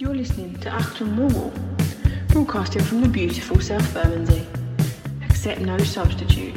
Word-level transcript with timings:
You're 0.00 0.14
listening 0.14 0.56
to 0.60 0.70
Achtung 0.70 1.14
Millwall, 1.14 1.52
broadcasting 2.28 2.80
from 2.80 3.02
the 3.02 3.08
beautiful 3.10 3.60
South 3.60 3.92
Bermondsey. 3.92 4.46
Accept 5.22 5.60
no 5.60 5.76
substitute. 5.76 6.54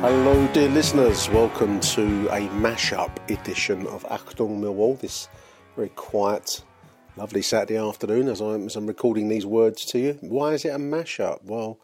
Hello, 0.00 0.48
dear 0.54 0.70
listeners. 0.70 1.28
Welcome 1.28 1.80
to 1.80 2.26
a 2.28 2.48
mashup 2.56 3.10
edition 3.30 3.86
of 3.88 4.04
Achtung 4.04 4.60
Millwall. 4.60 4.98
This 4.98 5.28
very 5.76 5.90
quiet, 5.90 6.64
lovely 7.18 7.42
Saturday 7.42 7.76
afternoon 7.76 8.28
as 8.28 8.40
I'm 8.40 8.86
recording 8.86 9.28
these 9.28 9.44
words 9.44 9.84
to 9.84 9.98
you. 9.98 10.18
Why 10.22 10.54
is 10.54 10.64
it 10.64 10.70
a 10.70 10.78
mashup? 10.78 11.44
Well, 11.44 11.78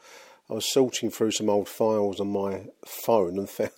I 0.51 0.55
was 0.55 0.73
sorting 0.73 1.11
through 1.11 1.31
some 1.31 1.49
old 1.49 1.69
files 1.69 2.19
on 2.19 2.33
my 2.33 2.65
phone 2.85 3.39
and 3.39 3.49
found, 3.49 3.71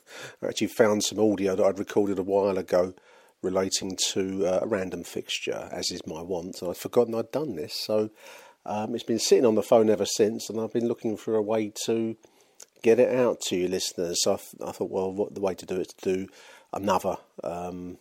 actually 0.42 0.68
found 0.68 1.04
some 1.04 1.18
audio 1.18 1.54
that 1.54 1.64
I'd 1.64 1.78
recorded 1.78 2.18
a 2.18 2.22
while 2.22 2.56
ago 2.56 2.94
relating 3.42 3.98
to 4.12 4.46
uh, 4.46 4.60
a 4.62 4.66
random 4.66 5.04
fixture, 5.04 5.68
as 5.70 5.90
is 5.90 6.06
my 6.06 6.22
wont. 6.22 6.62
And 6.62 6.70
I'd 6.70 6.78
forgotten 6.78 7.14
I'd 7.14 7.30
done 7.30 7.56
this, 7.56 7.74
so 7.74 8.08
um, 8.64 8.94
it's 8.94 9.04
been 9.04 9.18
sitting 9.18 9.44
on 9.44 9.54
the 9.54 9.62
phone 9.62 9.90
ever 9.90 10.06
since, 10.06 10.48
and 10.48 10.58
I've 10.58 10.72
been 10.72 10.88
looking 10.88 11.18
for 11.18 11.34
a 11.34 11.42
way 11.42 11.72
to 11.84 12.16
get 12.82 12.98
it 12.98 13.14
out 13.14 13.40
to 13.48 13.56
you 13.56 13.68
listeners. 13.68 14.22
So 14.22 14.32
I, 14.32 14.36
th- 14.36 14.68
I 14.68 14.72
thought, 14.72 14.90
well, 14.90 15.12
what 15.12 15.34
the 15.34 15.40
way 15.42 15.54
to 15.54 15.66
do 15.66 15.74
it 15.74 15.88
is 15.88 15.94
to 15.98 16.14
do 16.14 16.28
another 16.72 17.16
um, 17.44 17.98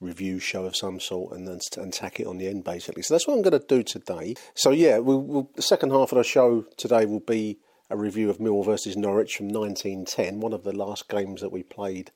review 0.00 0.40
show 0.40 0.66
of 0.66 0.76
some 0.76 1.00
sort 1.00 1.34
and 1.34 1.48
then 1.48 1.60
and 1.78 1.92
tack 1.92 2.20
it 2.20 2.26
on 2.26 2.36
the 2.36 2.48
end 2.48 2.64
basically. 2.64 3.02
So 3.02 3.14
that's 3.14 3.26
what 3.26 3.34
I'm 3.34 3.42
going 3.42 3.58
to 3.58 3.66
do 3.66 3.82
today. 3.82 4.34
So 4.54 4.70
yeah, 4.70 4.98
we'll, 4.98 5.22
we'll, 5.22 5.50
the 5.54 5.62
second 5.62 5.90
half 5.90 6.12
of 6.12 6.18
the 6.18 6.24
show 6.24 6.66
today 6.76 7.06
will 7.06 7.20
be 7.20 7.58
a 7.94 7.96
review 7.96 8.28
of 8.28 8.40
Mill 8.40 8.64
versus 8.64 8.96
Norwich 8.96 9.36
from 9.36 9.48
1910, 9.48 10.40
one 10.40 10.52
of 10.52 10.64
the 10.64 10.76
last 10.76 11.08
games 11.08 11.40
that 11.40 11.52
we 11.52 11.62
played 11.62 12.10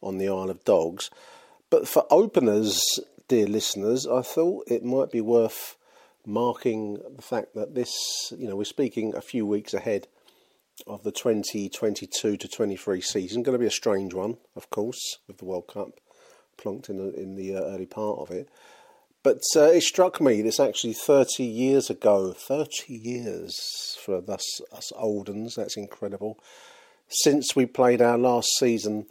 on 0.00 0.18
the 0.18 0.28
Isle 0.28 0.48
of 0.48 0.62
Dogs. 0.64 1.10
But 1.70 1.88
for 1.88 2.06
openers, 2.08 2.80
dear 3.26 3.48
listeners, 3.48 4.06
I 4.06 4.22
thought 4.22 4.68
it 4.68 4.84
might 4.84 5.10
be 5.10 5.20
worth 5.20 5.76
marking 6.24 7.00
the 7.16 7.22
fact 7.22 7.54
that 7.56 7.74
this, 7.74 8.32
you 8.38 8.46
know, 8.46 8.54
we're 8.54 8.64
speaking 8.64 9.12
a 9.16 9.20
few 9.20 9.44
weeks 9.44 9.74
ahead 9.74 10.06
of 10.86 11.02
the 11.02 11.10
2022 11.10 12.36
to 12.36 12.48
23 12.48 13.00
season. 13.00 13.42
Going 13.42 13.54
to 13.54 13.58
be 13.58 13.66
a 13.66 13.72
strange 13.72 14.14
one, 14.14 14.36
of 14.54 14.70
course, 14.70 15.18
with 15.26 15.38
the 15.38 15.46
World 15.46 15.66
Cup 15.66 15.98
plonked 16.56 16.88
in 16.88 16.98
the, 16.98 17.12
in 17.20 17.34
the 17.34 17.56
uh, 17.56 17.60
early 17.60 17.86
part 17.86 18.20
of 18.20 18.30
it. 18.30 18.48
But 19.24 19.40
uh, 19.56 19.70
it 19.70 19.82
struck 19.82 20.20
me 20.20 20.42
this 20.42 20.60
actually 20.60 20.92
30 20.92 21.44
years 21.44 21.88
ago, 21.88 22.34
30 22.34 22.92
years 22.92 23.96
for 24.04 24.22
us, 24.28 24.60
us 24.70 24.92
old 24.94 25.30
uns, 25.30 25.54
that's 25.54 25.78
incredible, 25.78 26.38
since 27.08 27.56
we 27.56 27.64
played 27.64 28.02
our 28.02 28.18
last 28.18 28.50
season 28.58 29.06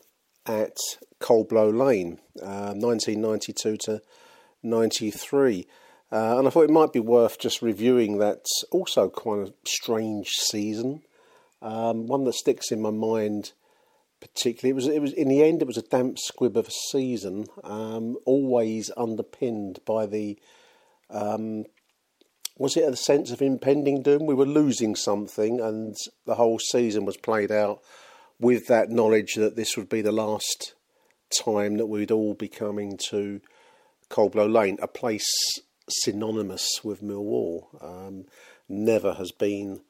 at 0.45 0.77
Coldblow 1.19 1.75
Lane, 1.75 2.19
uh, 2.43 2.75
1992 2.75 3.77
to 3.77 4.01
93. 4.61 5.65
Uh, 6.11 6.37
and 6.37 6.47
I 6.47 6.51
thought 6.51 6.65
it 6.65 6.69
might 6.69 6.93
be 6.93 6.99
worth 6.99 7.39
just 7.39 7.63
reviewing 7.63 8.19
that 8.19 8.45
also 8.71 9.09
quite 9.09 9.47
a 9.47 9.53
strange 9.65 10.29
season. 10.29 11.01
Um, 11.59 12.05
one 12.05 12.23
that 12.25 12.35
sticks 12.35 12.71
in 12.71 12.83
my 12.83 12.91
mind 12.91 13.53
particularly. 14.23 14.71
It 14.71 14.75
was 14.75 14.87
it 14.87 15.01
was 15.01 15.13
in 15.13 15.27
the 15.27 15.43
end 15.43 15.61
it 15.61 15.67
was 15.67 15.77
a 15.77 15.81
damp 15.81 16.17
squib 16.17 16.55
of 16.55 16.67
a 16.67 16.71
season, 16.91 17.45
um, 17.63 18.17
always 18.25 18.89
underpinned 18.95 19.79
by 19.85 20.05
the 20.05 20.39
um, 21.09 21.65
was 22.57 22.77
it 22.77 22.87
a 22.87 22.95
sense 22.95 23.31
of 23.31 23.41
impending 23.41 24.01
doom? 24.01 24.25
We 24.25 24.33
were 24.33 24.45
losing 24.45 24.95
something, 24.95 25.59
and 25.59 25.95
the 26.25 26.35
whole 26.35 26.59
season 26.59 27.03
was 27.05 27.17
played 27.17 27.51
out 27.51 27.81
with 28.39 28.67
that 28.67 28.89
knowledge 28.89 29.35
that 29.35 29.55
this 29.55 29.75
would 29.75 29.89
be 29.89 30.01
the 30.01 30.11
last 30.11 30.73
time 31.43 31.77
that 31.77 31.87
we'd 31.87 32.11
all 32.11 32.33
be 32.33 32.47
coming 32.47 32.97
to 33.09 33.41
Coldblow 34.09 34.51
Lane, 34.51 34.77
a 34.81 34.87
place 34.87 35.27
synonymous 35.89 36.81
with 36.83 37.01
Millwall. 37.01 37.83
Um, 37.83 38.25
never 38.69 39.15
has 39.15 39.31
been 39.31 39.81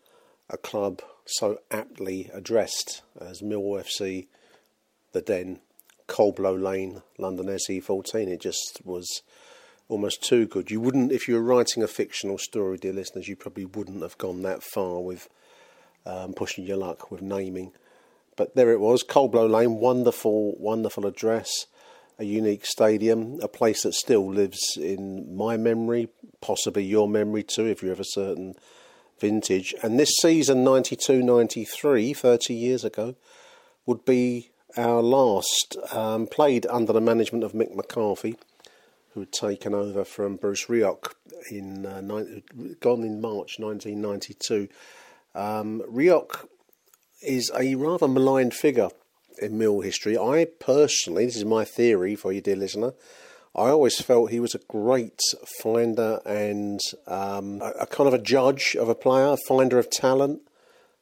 a 0.50 0.58
club 0.58 1.02
so 1.26 1.60
aptly 1.72 2.30
addressed 2.34 3.02
as 3.20 3.42
Millwall 3.42 3.82
FC, 3.82 4.28
the 5.14 5.22
Den, 5.22 5.60
Coldblow 6.08 6.62
Lane, 6.62 7.02
London 7.18 7.48
SE14. 7.48 8.28
It 8.28 8.42
just 8.42 8.82
was 8.84 9.22
almost 9.88 10.24
too 10.24 10.46
good. 10.46 10.72
You 10.72 10.82
wouldn't, 10.82 11.12
if 11.12 11.28
you 11.28 11.36
were 11.36 11.42
writing 11.42 11.84
a 11.84 11.88
fictional 11.88 12.38
story, 12.38 12.78
dear 12.78 12.94
listeners, 12.94 13.28
you 13.28 13.36
probably 13.36 13.66
wouldn't 13.66 14.02
have 14.02 14.18
gone 14.18 14.42
that 14.42 14.64
far 14.64 15.00
with 15.00 15.30
um, 16.06 16.34
pushing 16.34 16.66
your 16.66 16.78
luck 16.78 17.12
with 17.12 17.22
naming. 17.22 17.72
But 18.36 18.56
there 18.56 18.72
it 18.72 18.80
was, 18.80 19.04
Coldblow 19.04 19.50
Lane, 19.50 19.76
wonderful, 19.76 20.56
wonderful 20.58 21.06
address, 21.06 21.68
a 22.18 22.24
unique 22.24 22.66
stadium, 22.66 23.40
a 23.42 23.48
place 23.48 23.84
that 23.84 23.94
still 23.94 24.28
lives 24.28 24.60
in 24.76 25.36
my 25.36 25.56
memory, 25.56 26.10
possibly 26.42 26.84
your 26.84 27.08
memory 27.08 27.44
too, 27.44 27.66
if 27.66 27.84
you're 27.84 27.94
a 27.94 28.04
certain 28.04 28.56
vintage. 29.24 29.74
And 29.82 29.98
this 29.98 30.18
season, 30.22 30.66
92 30.66 31.24
93, 31.24 32.14
30 32.14 32.54
years 32.54 32.84
ago, 32.84 33.16
would 33.86 34.04
be 34.04 34.52
our 34.76 35.02
last, 35.02 35.78
um, 35.94 36.28
played 36.28 36.66
under 36.66 36.92
the 36.92 37.00
management 37.00 37.46
of 37.46 37.54
Mick 37.54 37.74
McCarthy, 37.74 38.36
who 39.14 39.22
had 39.22 39.32
taken 39.32 39.74
over 39.74 40.04
from 40.04 40.36
Bruce 40.36 40.66
Rioch 40.66 41.14
in 41.50 41.86
uh, 41.86 42.02
ni- 42.02 42.44
gone 42.82 43.04
in 43.04 43.22
March 43.22 43.60
1992. 43.60 44.68
Um, 45.34 45.82
Rioch 45.90 46.46
is 47.22 47.50
a 47.58 47.76
rather 47.76 48.10
maligned 48.10 48.54
figure 48.54 48.90
in 49.42 49.58
mill 49.58 49.80
history. 49.80 50.18
I 50.18 50.48
personally, 50.60 51.26
this 51.28 51.38
is 51.38 51.46
my 51.46 51.64
theory 51.64 52.18
for 52.18 52.34
you, 52.34 52.42
dear 52.42 52.58
listener, 52.58 52.94
I 53.56 53.70
always 53.70 54.02
felt 54.02 54.32
he 54.32 54.40
was 54.40 54.56
a 54.56 54.60
great 54.68 55.22
finder 55.62 56.20
and 56.26 56.80
um, 57.06 57.62
a, 57.62 57.72
a, 57.82 57.86
kind 57.86 58.08
of 58.08 58.14
a 58.14 58.22
judge 58.22 58.76
of 58.76 58.90
a 58.90 58.96
player, 58.96 59.28
a 59.28 59.38
finder 59.48 59.78
of 59.78 59.92
talent. 59.92 60.42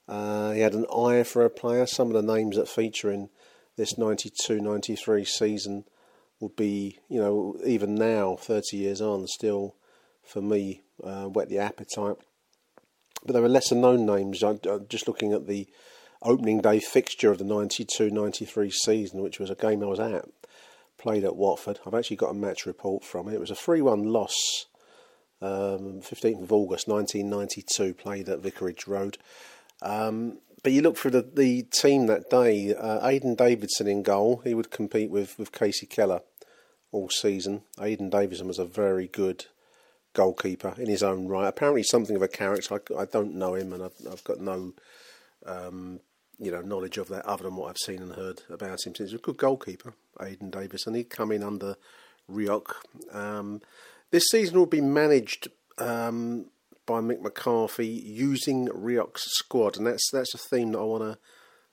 Uh, 0.06 0.51
he 0.51 0.59
had 0.59 0.74
an 0.74 0.86
eye 0.94 1.24
for 1.24 1.45
a 1.45 1.50
player. 1.50 1.86
Some 1.86 2.13
of 2.13 2.13
the 2.13 2.36
names 2.36 2.57
that 2.57 2.68
feature 2.68 3.09
in 3.09 3.30
this 3.77 3.98
92 3.98 4.59
93 4.59 5.24
season 5.24 5.86
would 6.42 6.57
be, 6.57 7.00
you 7.07 7.21
know, 7.21 7.56
even 7.65 7.95
now, 7.95 8.36
30 8.36 8.75
years 8.75 9.00
on, 9.00 9.27
still 9.27 9.75
for 10.21 10.42
me, 10.42 10.81
uh, 11.01 11.25
whet 11.25 11.47
the 11.47 11.59
appetite. 11.59 12.18
But 13.25 13.33
there 13.33 13.44
are 13.44 13.50
lesser 13.50 13.75
known 13.75 14.06
names. 14.06 14.44
I, 14.44 14.59
I'm 14.69 14.88
just 14.89 15.07
looking 15.07 15.31
at 15.31 15.47
the 15.47 15.68
opening 16.21 16.59
day 16.59 16.81
fixture 16.81 17.31
of 17.31 17.38
the 17.38 17.45
92 17.45 18.09
93 18.09 18.69
season, 18.71 19.21
which 19.21 19.39
was 19.39 19.50
a 19.50 19.56
game 19.56 19.81
I 19.83 19.86
was 19.86 20.01
at 20.01 20.25
played 21.01 21.24
at 21.24 21.36
Watford. 21.36 21.80
I've 21.86 21.94
actually 21.94 22.18
got 22.18 22.31
a 22.31 22.36
match 22.36 22.65
report 22.65 23.03
from 23.03 23.27
it. 23.27 23.33
It 23.33 23.39
was 23.39 23.51
a 23.51 23.56
3 23.56 23.81
1 23.81 24.03
loss, 24.03 24.68
um, 25.42 26.01
15th 26.01 26.44
of 26.44 26.51
August 26.51 26.88
1992, 26.88 27.94
played 27.95 28.30
at 28.30 28.39
Vicarage 28.39 28.88
Road. 28.88 29.18
Um, 29.81 30.38
but 30.63 30.74
you 30.74 30.81
look 30.81 30.98
for 30.98 31.09
the, 31.09 31.21
the 31.21 31.63
team 31.63 32.06
that 32.06 32.30
day, 32.30 32.75
uh, 32.75 33.06
Aidan 33.07 33.36
Davidson 33.36 33.88
in 33.88 34.03
goal. 34.03 34.42
He 34.44 34.53
would 34.53 34.69
compete 34.69 35.09
with, 35.09 35.38
with 35.39 35.51
Kasey 35.51 35.89
Keller 35.89 36.21
all 36.92 37.09
season. 37.09 37.63
Aidan 37.80 38.12
Davidson 38.12 38.47
was 38.47 38.59
a 38.59 38.65
very 38.65 39.07
good 39.07 39.45
goalkeeper 40.13 40.75
in 40.77 40.88
his 40.88 41.01
own 41.01 41.27
right. 41.27 41.47
Apparently, 41.47 41.81
something 41.83 42.15
of 42.15 42.21
a 42.21 42.27
character. 42.27 42.75
I, 42.75 43.01
I 43.01 43.06
don't 43.06 43.33
know 43.33 43.56
him, 43.56 43.74
and 43.74 43.83
I've, 43.83 43.95
I've 44.12 44.24
got 44.24 44.39
no, 44.39 44.74
um, 45.47 46.00
you 46.38 46.51
know, 46.51 46.62
knowledge 46.62 47.00
of 47.00 47.07
that 47.07 47.25
other 47.25 47.44
than 47.44 47.56
what 47.56 47.69
I've 47.69 47.77
seen 47.77 48.04
and 48.04 48.13
heard 48.13 48.44
about 48.50 48.71
him. 48.71 48.77
Since 48.77 49.00
he's 49.00 49.13
a 49.13 49.18
good 49.18 49.38
goalkeeper, 49.38 49.95
Aidan 50.19 50.50
Davis, 50.50 50.88
and 50.88 50.96
he'd 50.96 51.10
come 51.10 51.31
in 51.31 51.44
under 51.44 51.75
Rioch. 52.30 52.74
Um, 53.12 53.62
this 54.12 54.30
season 54.30 54.58
will 54.58 54.66
be 54.66 54.81
managed 54.81 55.48
um, 55.78 56.48
by 56.86 57.00
Mick 57.00 57.22
McCarthy 57.22 57.88
using 57.88 58.68
Rioch's 58.68 59.31
squad, 59.34 59.78
and 59.78 59.88
that's 59.88 60.10
that's 60.12 60.34
a 60.34 60.38
theme 60.38 60.72
that 60.74 60.80
I 60.80 60.84
want 60.84 61.04
to 61.04 61.18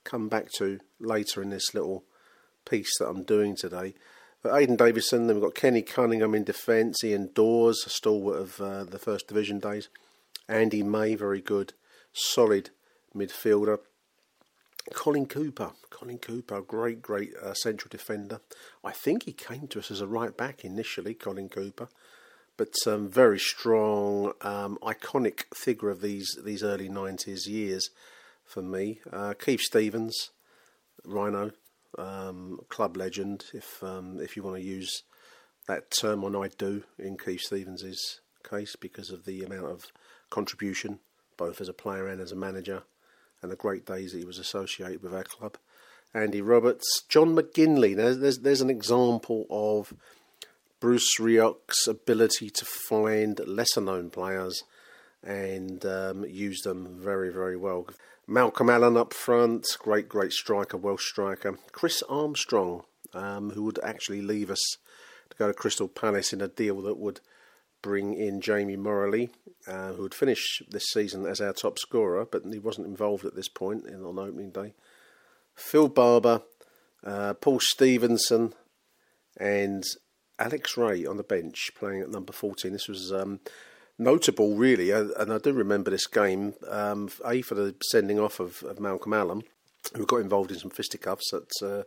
come 0.03 0.29
back 0.29 0.51
to 0.53 0.79
later 0.99 1.41
in 1.41 1.49
this 1.49 1.73
little 1.73 2.03
piece 2.69 2.97
that 2.99 3.07
I'm 3.07 3.23
doing 3.23 3.55
today. 3.55 3.95
But 4.41 4.55
Aidan 4.55 4.77
Davison, 4.77 5.27
then 5.27 5.35
we've 5.35 5.43
got 5.43 5.55
Kenny 5.55 5.81
Cunningham 5.81 6.33
in 6.33 6.45
defence, 6.45 7.03
Ian 7.03 7.31
Dawes, 7.33 7.83
a 7.85 7.89
stalwart 7.89 8.39
of 8.39 8.61
uh, 8.61 8.83
the 8.85 8.99
First 8.99 9.27
Division 9.27 9.59
days, 9.59 9.89
Andy 10.47 10.81
May, 10.81 11.15
very 11.15 11.41
good, 11.41 11.73
solid 12.13 12.69
midfielder. 13.13 13.79
Colin 14.93 15.25
Cooper, 15.25 15.71
Colin 15.89 16.17
Cooper, 16.17 16.61
great, 16.61 17.01
great 17.01 17.35
uh, 17.35 17.53
central 17.53 17.89
defender. 17.89 18.41
I 18.83 18.91
think 18.91 19.23
he 19.23 19.33
came 19.33 19.67
to 19.67 19.79
us 19.79 19.91
as 19.91 20.01
a 20.01 20.07
right 20.07 20.35
back 20.35 20.63
initially, 20.63 21.13
Colin 21.13 21.49
Cooper, 21.49 21.89
but 22.57 22.73
um, 22.87 23.07
very 23.07 23.39
strong, 23.39 24.33
um, 24.41 24.77
iconic 24.81 25.43
figure 25.53 25.89
of 25.89 26.01
these 26.01 26.37
these 26.43 26.63
early 26.63 26.89
'90s 26.89 27.47
years 27.47 27.89
for 28.45 28.61
me. 28.61 28.99
Uh, 29.11 29.33
Keith 29.33 29.61
Stevens, 29.61 30.31
Rhino, 31.05 31.51
um, 31.97 32.59
club 32.69 32.97
legend, 32.97 33.45
if 33.53 33.83
um, 33.83 34.19
if 34.19 34.35
you 34.35 34.43
want 34.43 34.57
to 34.57 34.63
use 34.63 35.03
that 35.67 35.91
term, 35.91 36.23
and 36.23 36.35
I 36.35 36.49
do 36.57 36.83
in 36.97 37.17
Keith 37.17 37.41
Stevens's 37.41 38.21
case 38.43 38.75
because 38.75 39.11
of 39.11 39.25
the 39.25 39.43
amount 39.43 39.67
of 39.67 39.91
contribution, 40.29 40.99
both 41.37 41.61
as 41.61 41.69
a 41.69 41.73
player 41.73 42.07
and 42.07 42.19
as 42.21 42.31
a 42.31 42.35
manager, 42.35 42.83
and 43.41 43.51
the 43.51 43.55
great 43.55 43.85
days 43.85 44.11
that 44.11 44.19
he 44.19 44.25
was 44.25 44.39
associated 44.39 45.01
with 45.01 45.13
our 45.13 45.23
club. 45.23 45.57
Andy 46.13 46.41
Roberts, 46.41 47.03
John 47.07 47.35
McGinlay. 47.35 47.95
There's 47.95 48.19
there's, 48.19 48.39
there's 48.39 48.61
an 48.61 48.69
example 48.69 49.45
of 49.49 49.93
Bruce 50.79 51.19
Rioch's 51.19 51.87
ability 51.87 52.49
to 52.49 52.65
find 52.65 53.39
lesser 53.45 53.81
known 53.81 54.09
players 54.09 54.63
and 55.23 55.85
um, 55.85 56.25
use 56.25 56.61
them 56.61 56.87
very 56.99 57.31
very 57.31 57.57
well. 57.57 57.87
Malcolm 58.29 58.69
Allen 58.69 58.95
up 58.95 59.11
front, 59.11 59.65
great, 59.79 60.07
great 60.07 60.31
striker, 60.31 60.77
Welsh 60.77 61.09
striker. 61.09 61.57
Chris 61.71 62.03
Armstrong, 62.07 62.83
um, 63.11 63.49
who 63.51 63.63
would 63.63 63.79
actually 63.83 64.21
leave 64.21 64.51
us 64.51 64.77
to 65.31 65.37
go 65.37 65.47
to 65.47 65.53
Crystal 65.53 65.87
Palace 65.87 66.31
in 66.31 66.39
a 66.39 66.47
deal 66.47 66.79
that 66.83 66.99
would 66.99 67.21
bring 67.81 68.13
in 68.13 68.39
Jamie 68.39 68.77
Moralee, 68.77 69.31
uh, 69.69 69.93
who 69.93 70.03
would 70.03 70.15
finish 70.15 70.61
this 70.69 70.85
season 70.91 71.25
as 71.25 71.39
our 71.39 71.53
top 71.53 71.77
scorer, 71.77 72.25
but 72.25 72.43
he 72.51 72.59
wasn't 72.59 72.87
involved 72.87 73.25
at 73.25 73.35
this 73.35 73.47
point 73.47 73.85
in, 73.85 74.03
on 74.03 74.17
opening 74.17 74.49
day. 74.49 74.73
Phil 75.55 75.87
Barber, 75.87 76.41
uh, 77.05 77.35
Paul 77.35 77.59
Stephenson, 77.59 78.53
and 79.37 79.83
Alex 80.39 80.75
Rae 80.75 81.05
on 81.05 81.17
the 81.17 81.23
bench 81.23 81.71
playing 81.77 82.01
at 82.01 82.09
number 82.09 82.33
14. 82.33 82.71
This 82.71 82.87
was 82.87 83.13
um, 83.13 83.41
notable, 83.97 84.55
really, 84.55 84.91
uh, 84.91 85.09
and 85.17 85.31
I 85.31 85.37
do 85.37 85.53
remember 85.53 85.91
this 85.91 86.07
game. 86.07 86.55
Um, 86.67 87.09
a 87.25 87.41
for 87.41 87.55
the 87.55 87.75
sending 87.91 88.19
off 88.19 88.39
of, 88.39 88.63
of, 88.63 88.79
Malcolm 88.79 89.13
Allen, 89.13 89.43
who 89.95 90.05
got 90.05 90.21
involved 90.21 90.51
in 90.51 90.57
some 90.57 90.71
fisticuffs 90.71 91.31
at, 91.33 91.51
uh, 91.61 91.83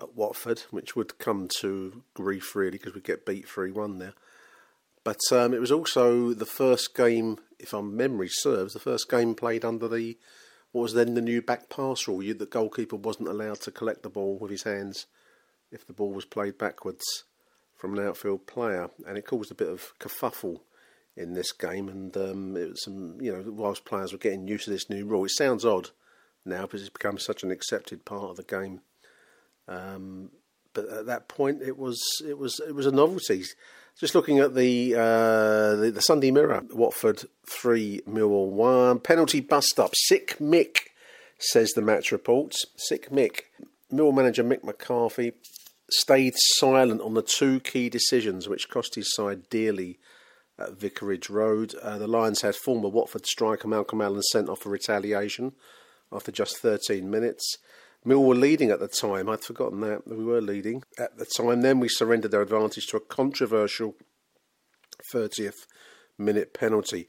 at 0.00 0.14
Watford, 0.14 0.64
which 0.70 0.94
would 0.96 1.18
come 1.18 1.48
to 1.60 2.02
grief 2.12 2.54
really 2.54 2.72
because 2.72 2.94
we 2.94 3.00
get 3.00 3.24
beat 3.24 3.48
three 3.48 3.70
one 3.70 3.98
there. 3.98 4.14
But 5.06 5.20
um, 5.30 5.54
it 5.54 5.60
was 5.60 5.70
also 5.70 6.34
the 6.34 6.44
first 6.44 6.96
game, 6.96 7.38
if 7.60 7.72
my 7.72 7.80
memory 7.80 8.28
serves, 8.28 8.72
the 8.72 8.80
first 8.80 9.08
game 9.08 9.36
played 9.36 9.64
under 9.64 9.86
the 9.86 10.18
what 10.72 10.82
was 10.82 10.94
then 10.94 11.14
the 11.14 11.20
new 11.20 11.40
back 11.40 11.70
pass 11.70 12.08
rule. 12.08 12.24
You, 12.24 12.34
the 12.34 12.44
goalkeeper 12.44 12.96
wasn't 12.96 13.28
allowed 13.28 13.60
to 13.60 13.70
collect 13.70 14.02
the 14.02 14.10
ball 14.10 14.36
with 14.36 14.50
his 14.50 14.64
hands 14.64 15.06
if 15.70 15.86
the 15.86 15.92
ball 15.92 16.10
was 16.10 16.24
played 16.24 16.58
backwards 16.58 17.04
from 17.76 17.96
an 17.96 18.04
outfield 18.04 18.48
player, 18.48 18.90
and 19.06 19.16
it 19.16 19.24
caused 19.24 19.52
a 19.52 19.54
bit 19.54 19.68
of 19.68 19.92
kerfuffle 20.00 20.62
in 21.16 21.34
this 21.34 21.52
game, 21.52 21.88
and 21.88 22.16
um, 22.16 22.56
it 22.56 22.70
was 22.70 22.82
some 22.82 23.20
you 23.20 23.32
know 23.32 23.44
whilst 23.46 23.84
players 23.84 24.10
were 24.10 24.18
getting 24.18 24.48
used 24.48 24.64
to 24.64 24.70
this 24.70 24.90
new 24.90 25.06
rule, 25.06 25.24
it 25.24 25.30
sounds 25.30 25.64
odd 25.64 25.90
now 26.44 26.62
because 26.62 26.80
it's 26.80 26.90
become 26.90 27.16
such 27.16 27.44
an 27.44 27.52
accepted 27.52 28.04
part 28.04 28.30
of 28.30 28.36
the 28.36 28.42
game. 28.42 28.80
Um, 29.68 30.30
but 30.72 30.88
at 30.88 31.06
that 31.06 31.28
point, 31.28 31.62
it 31.62 31.78
was 31.78 32.02
it 32.26 32.38
was 32.38 32.60
it 32.66 32.74
was 32.74 32.86
a 32.86 32.90
novelty. 32.90 33.44
Just 33.98 34.14
looking 34.14 34.40
at 34.40 34.54
the 34.54 34.94
uh, 34.94 35.76
the, 35.76 35.90
the, 35.94 36.02
Sunday 36.02 36.30
Mirror, 36.30 36.64
Watford 36.70 37.24
three, 37.48 38.02
Millwall 38.06 38.50
one, 38.50 39.00
penalty 39.00 39.40
bust 39.40 39.80
up. 39.80 39.92
Sick 39.94 40.36
Mick 40.38 40.88
says 41.38 41.70
the 41.70 41.80
match 41.80 42.12
reports. 42.12 42.66
Sick 42.76 43.10
Mick, 43.10 43.42
Millwall 43.90 44.14
manager 44.14 44.44
Mick 44.44 44.62
McCarthy 44.62 45.32
stayed 45.90 46.34
silent 46.36 47.00
on 47.00 47.14
the 47.14 47.22
two 47.22 47.60
key 47.60 47.88
decisions 47.88 48.48
which 48.48 48.68
cost 48.68 48.96
his 48.96 49.14
side 49.14 49.48
dearly 49.48 49.98
at 50.58 50.72
Vicarage 50.72 51.30
Road. 51.30 51.74
Uh, 51.76 51.96
the 51.96 52.08
Lions 52.08 52.42
had 52.42 52.54
former 52.54 52.88
Watford 52.88 53.24
striker 53.24 53.68
Malcolm 53.68 54.02
Allen 54.02 54.22
sent 54.22 54.50
off 54.50 54.60
for 54.60 54.68
retaliation 54.68 55.52
after 56.12 56.30
just 56.30 56.58
13 56.58 57.10
minutes. 57.10 57.58
Mill 58.06 58.22
were 58.22 58.36
leading 58.36 58.70
at 58.70 58.78
the 58.78 58.86
time. 58.86 59.28
I'd 59.28 59.42
forgotten 59.42 59.80
that. 59.80 60.06
We 60.06 60.24
were 60.24 60.40
leading 60.40 60.84
at 60.96 61.18
the 61.18 61.26
time. 61.26 61.62
Then 61.62 61.80
we 61.80 61.88
surrendered 61.88 62.30
their 62.30 62.40
advantage 62.40 62.86
to 62.86 62.96
a 62.96 63.00
controversial 63.00 63.96
30th 65.12 65.66
minute 66.16 66.54
penalty. 66.54 67.08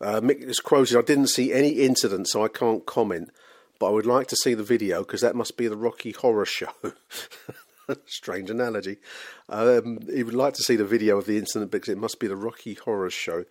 Uh, 0.00 0.20
Mick 0.22 0.42
is 0.42 0.60
quoted, 0.60 0.96
I 0.96 1.02
didn't 1.02 1.28
see 1.28 1.52
any 1.52 1.70
incident, 1.70 2.28
so 2.28 2.42
I 2.42 2.48
can't 2.48 2.86
comment, 2.86 3.30
but 3.78 3.88
I 3.88 3.90
would 3.90 4.06
like 4.06 4.26
to 4.28 4.36
see 4.36 4.54
the 4.54 4.62
video 4.62 5.00
because 5.00 5.20
that 5.20 5.36
must 5.36 5.56
be 5.58 5.68
the 5.68 5.76
Rocky 5.76 6.12
Horror 6.12 6.46
Show. 6.46 6.72
Strange 8.06 8.48
analogy. 8.48 8.96
Um, 9.50 9.98
he 10.10 10.22
would 10.22 10.34
like 10.34 10.54
to 10.54 10.62
see 10.62 10.76
the 10.76 10.84
video 10.84 11.18
of 11.18 11.26
the 11.26 11.36
incident 11.36 11.70
because 11.70 11.90
it 11.90 11.98
must 11.98 12.20
be 12.20 12.26
the 12.26 12.36
Rocky 12.36 12.74
Horror 12.74 13.10
Show. 13.10 13.44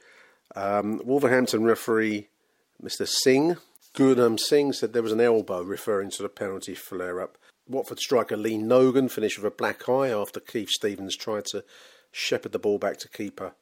Um, 0.55 0.99
Wolverhampton 1.03 1.63
referee 1.63 2.29
Mr. 2.81 3.07
Singh, 3.07 3.57
Gurnam 3.97 4.37
Singh, 4.37 4.73
said 4.73 4.93
there 4.93 5.01
was 5.01 5.11
an 5.11 5.19
elbow 5.19 5.63
referring 5.63 6.11
to 6.11 6.21
the 6.21 6.29
penalty 6.29 6.75
flare 6.75 7.19
up. 7.19 7.35
Watford 7.67 7.97
striker 7.97 8.37
Lee 8.37 8.59
Nogan 8.59 9.09
finished 9.09 9.39
with 9.39 9.51
a 9.51 9.55
black 9.55 9.89
eye 9.89 10.09
after 10.09 10.39
Keith 10.39 10.69
Stevens 10.69 11.17
tried 11.17 11.45
to 11.45 11.63
shepherd 12.11 12.51
the 12.51 12.59
ball 12.59 12.77
back 12.77 12.97
to 12.97 13.09
keeper 13.09 13.53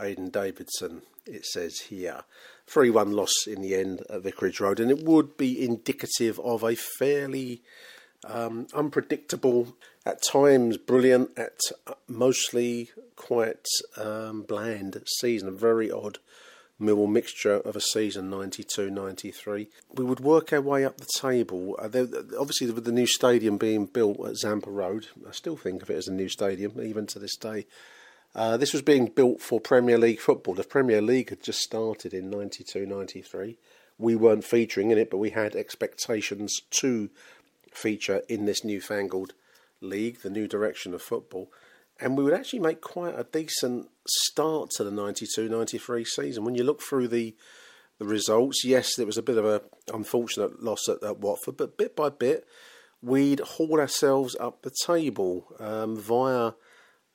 Aidan 0.00 0.30
Davidson, 0.30 1.02
it 1.26 1.44
says 1.44 1.80
here. 1.80 2.22
3 2.68 2.88
1 2.90 3.10
loss 3.10 3.48
in 3.48 3.62
the 3.62 3.74
end 3.74 4.04
at 4.08 4.22
Vicarage 4.22 4.60
Road, 4.60 4.78
and 4.78 4.92
it 4.92 5.02
would 5.02 5.36
be 5.36 5.60
indicative 5.60 6.38
of 6.38 6.62
a 6.62 6.76
fairly 6.76 7.60
um, 8.24 8.68
unpredictable, 8.72 9.74
at 10.06 10.22
times 10.22 10.76
brilliant, 10.76 11.36
at 11.36 11.58
mostly 12.06 12.90
quite 13.16 13.66
um, 13.96 14.42
bland 14.42 15.02
season. 15.18 15.48
A 15.48 15.50
very 15.50 15.90
odd 15.90 16.18
Millwall 16.80 17.10
mixture 17.10 17.56
of 17.56 17.76
a 17.76 17.80
season 17.80 18.30
92 18.30 18.90
93. 18.90 19.68
We 19.94 20.04
would 20.04 20.20
work 20.20 20.52
our 20.52 20.60
way 20.60 20.84
up 20.84 20.96
the 20.96 21.06
table. 21.18 21.76
Uh, 21.78 21.88
there, 21.88 22.06
obviously, 22.38 22.70
with 22.70 22.84
the 22.84 22.92
new 22.92 23.06
stadium 23.06 23.58
being 23.58 23.86
built 23.86 24.26
at 24.26 24.36
Zampa 24.36 24.70
Road, 24.70 25.08
I 25.28 25.32
still 25.32 25.56
think 25.56 25.82
of 25.82 25.90
it 25.90 25.96
as 25.96 26.08
a 26.08 26.12
new 26.12 26.28
stadium, 26.28 26.80
even 26.80 27.06
to 27.08 27.18
this 27.18 27.36
day. 27.36 27.66
Uh, 28.34 28.56
this 28.56 28.72
was 28.72 28.82
being 28.82 29.06
built 29.06 29.40
for 29.40 29.60
Premier 29.60 29.98
League 29.98 30.20
football. 30.20 30.54
The 30.54 30.64
Premier 30.64 31.02
League 31.02 31.30
had 31.30 31.42
just 31.42 31.60
started 31.60 32.14
in 32.14 32.30
92 32.30 32.86
93. 32.86 33.56
We 33.98 34.16
weren't 34.16 34.44
featuring 34.44 34.90
in 34.90 34.98
it, 34.98 35.10
but 35.10 35.18
we 35.18 35.30
had 35.30 35.54
expectations 35.54 36.60
to 36.70 37.10
feature 37.72 38.22
in 38.28 38.46
this 38.46 38.64
newfangled 38.64 39.34
league, 39.80 40.20
the 40.20 40.30
new 40.30 40.46
direction 40.46 40.94
of 40.94 41.02
football. 41.02 41.50
And 42.00 42.16
we 42.16 42.24
would 42.24 42.34
actually 42.34 42.60
make 42.60 42.80
quite 42.80 43.18
a 43.18 43.24
decent 43.24 43.88
start 44.06 44.70
to 44.76 44.84
the 44.84 44.90
92 44.90 45.48
93 45.48 46.04
season. 46.04 46.44
When 46.44 46.54
you 46.54 46.64
look 46.64 46.82
through 46.82 47.08
the 47.08 47.34
the 47.98 48.06
results, 48.06 48.64
yes, 48.64 48.96
there 48.96 49.04
was 49.04 49.18
a 49.18 49.22
bit 49.22 49.36
of 49.36 49.44
an 49.44 49.60
unfortunate 49.92 50.62
loss 50.62 50.88
at, 50.88 51.02
at 51.02 51.18
Watford, 51.18 51.58
but 51.58 51.76
bit 51.76 51.94
by 51.94 52.08
bit, 52.08 52.46
we'd 53.02 53.40
haul 53.40 53.78
ourselves 53.78 54.34
up 54.40 54.62
the 54.62 54.72
table 54.86 55.46
um, 55.58 55.98
via 55.98 56.52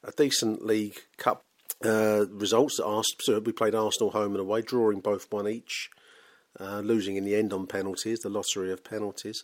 a 0.03 0.11
decent 0.15 0.63
League 0.63 0.99
Cup 1.17 1.43
uh, 1.83 2.27
results. 2.29 2.79
So 3.21 3.39
we 3.39 3.51
played 3.51 3.73
Arsenal 3.73 4.11
home 4.11 4.33
and 4.33 4.41
away, 4.41 4.61
drawing 4.61 4.99
both 4.99 5.25
one 5.31 5.47
each, 5.47 5.89
uh, 6.59 6.81
losing 6.81 7.15
in 7.15 7.25
the 7.25 7.35
end 7.35 7.51
on 7.51 7.65
penalties, 7.65 8.19
the 8.19 8.29
lottery 8.29 8.71
of 8.71 8.83
penalties 8.83 9.43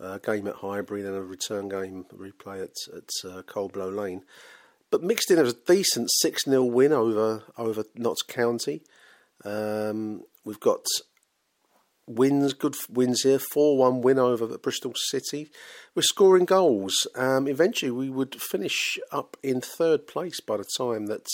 a 0.00 0.18
game 0.18 0.46
at 0.46 0.56
Highbury, 0.56 1.02
then 1.02 1.14
a 1.14 1.22
return 1.22 1.68
game 1.68 2.06
replay 2.14 2.62
at, 2.62 2.76
at 2.94 3.30
uh, 3.30 3.42
Coldblow 3.42 3.94
Lane. 3.94 4.24
But 4.94 5.02
mixed 5.02 5.28
in, 5.32 5.40
a 5.40 5.52
decent 5.52 6.08
6 6.08 6.44
0 6.44 6.62
win 6.66 6.92
over, 6.92 7.42
over 7.58 7.82
Notts 7.96 8.22
County. 8.22 8.84
Um, 9.44 10.22
we've 10.44 10.60
got 10.60 10.84
wins, 12.06 12.52
good 12.52 12.76
wins 12.88 13.22
here. 13.22 13.40
4 13.40 13.76
1 13.76 14.02
win 14.02 14.20
over 14.20 14.56
Bristol 14.56 14.92
City. 14.94 15.50
We're 15.96 16.02
scoring 16.02 16.44
goals. 16.44 17.08
Um, 17.16 17.48
eventually, 17.48 17.90
we 17.90 18.08
would 18.08 18.40
finish 18.40 18.96
up 19.10 19.36
in 19.42 19.60
third 19.60 20.06
place 20.06 20.40
by 20.40 20.58
the 20.58 20.70
time 20.78 21.06
that 21.06 21.26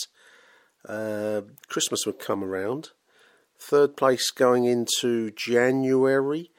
uh, 0.89 1.43
Christmas 1.69 2.07
would 2.07 2.19
come 2.19 2.43
around. 2.43 2.93
Third 3.59 3.95
place 3.95 4.31
going 4.31 4.65
into 4.65 5.33
January. 5.33 6.51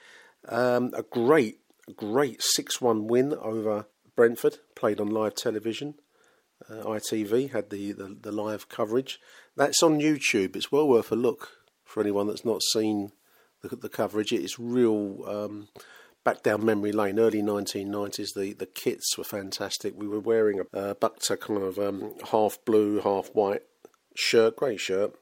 Um, 0.48 0.91
a 0.96 1.01
great, 1.01 1.62
great 1.96 2.43
6 2.43 2.79
1 2.79 3.08
win 3.08 3.34
over 3.41 3.88
Brentford, 4.15 4.60
played 4.75 5.00
on 5.00 5.08
live 5.08 5.34
television. 5.34 5.96
Uh, 6.69 6.83
ITV 6.83 7.51
had 7.51 7.69
the, 7.69 7.91
the, 7.91 8.17
the, 8.21 8.31
live 8.31 8.69
coverage. 8.69 9.19
That's 9.55 9.81
on 9.81 9.99
YouTube. 9.99 10.55
It's 10.55 10.71
well 10.71 10.87
worth 10.87 11.11
a 11.11 11.15
look 11.15 11.49
for 11.83 12.01
anyone 12.01 12.27
that's 12.27 12.45
not 12.45 12.61
seen 12.61 13.11
the, 13.61 13.75
the 13.75 13.89
coverage. 13.89 14.31
It's 14.31 14.59
real 14.59 15.23
um, 15.27 15.67
back 16.23 16.43
down 16.43 16.65
memory 16.65 16.91
lane, 16.91 17.19
early 17.19 17.41
1990s. 17.41 18.33
The, 18.35 18.53
the 18.53 18.65
kits 18.65 19.17
were 19.17 19.23
fantastic. 19.23 19.93
We 19.97 20.07
were 20.07 20.19
wearing 20.19 20.59
a 20.59 20.77
uh, 20.77 20.93
Bukta 20.93 21.39
kind 21.39 21.61
of 21.61 21.79
um, 21.79 22.13
half 22.31 22.57
blue, 22.65 23.01
half 23.01 23.29
white 23.33 23.63
shirt, 24.15 24.55
grey 24.57 24.77
shirt. 24.77 25.15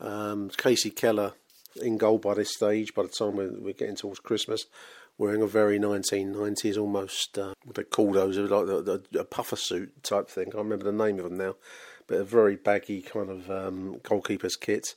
Um, 0.00 0.50
Kasey 0.50 0.94
Keller 0.94 1.32
in 1.80 1.98
goal 1.98 2.18
by 2.18 2.34
this 2.34 2.54
stage, 2.54 2.94
by 2.94 3.02
the 3.02 3.08
time 3.08 3.36
we're, 3.36 3.52
we're 3.60 3.72
getting 3.72 3.96
towards 3.96 4.20
Christmas, 4.20 4.66
wearing 5.18 5.42
a 5.42 5.46
very 5.46 5.78
1990s, 5.78 6.76
almost, 6.76 7.38
uh, 7.38 7.54
what 7.64 7.76
they 7.76 7.84
call 7.84 8.12
those, 8.12 8.36
like 8.38 8.50
a, 8.50 9.00
a, 9.16 9.20
a 9.20 9.24
puffer 9.24 9.56
suit 9.56 10.02
type 10.02 10.28
thing. 10.28 10.48
I 10.48 10.52
can't 10.52 10.64
remember 10.64 10.84
the 10.84 10.92
name 10.92 11.18
of 11.18 11.24
them 11.24 11.38
now, 11.38 11.56
but 12.06 12.18
a 12.18 12.24
very 12.24 12.56
baggy 12.56 13.02
kind 13.02 13.30
of 13.30 13.50
um, 13.50 14.00
goalkeeper's 14.02 14.56
kit. 14.56 14.94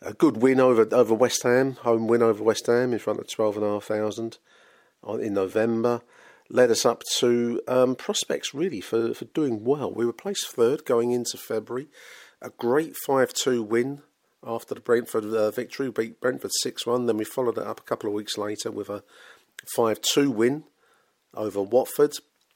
A 0.00 0.12
good 0.12 0.36
win 0.36 0.60
over 0.60 0.86
over 0.94 1.12
West 1.12 1.42
Ham, 1.42 1.72
home 1.72 2.06
win 2.06 2.22
over 2.22 2.44
West 2.44 2.66
Ham 2.68 2.92
in 2.92 3.00
front 3.00 3.18
of 3.18 3.28
12,500 3.28 4.38
in 5.20 5.34
November 5.34 6.02
led 6.50 6.70
us 6.70 6.86
up 6.86 7.02
to 7.16 7.60
um, 7.68 7.94
prospects 7.94 8.54
really 8.54 8.80
for, 8.80 9.14
for 9.14 9.26
doing 9.26 9.64
well. 9.64 9.92
We 9.92 10.06
were 10.06 10.12
placed 10.12 10.48
third 10.48 10.84
going 10.84 11.12
into 11.12 11.36
February. 11.36 11.88
A 12.40 12.50
great 12.50 12.96
5 12.96 13.32
2 13.32 13.62
win 13.62 14.02
after 14.44 14.74
the 14.74 14.80
Brentford 14.80 15.24
uh, 15.24 15.50
victory, 15.50 15.90
beat 15.90 16.20
Brentford 16.20 16.52
6 16.52 16.86
1. 16.86 17.06
Then 17.06 17.16
we 17.16 17.24
followed 17.24 17.58
it 17.58 17.66
up 17.66 17.80
a 17.80 17.84
couple 17.84 18.08
of 18.08 18.14
weeks 18.14 18.38
later 18.38 18.70
with 18.70 18.88
a 18.88 19.02
5 19.74 20.00
2 20.00 20.30
win 20.30 20.64
over 21.34 21.62
Watford 21.62 22.14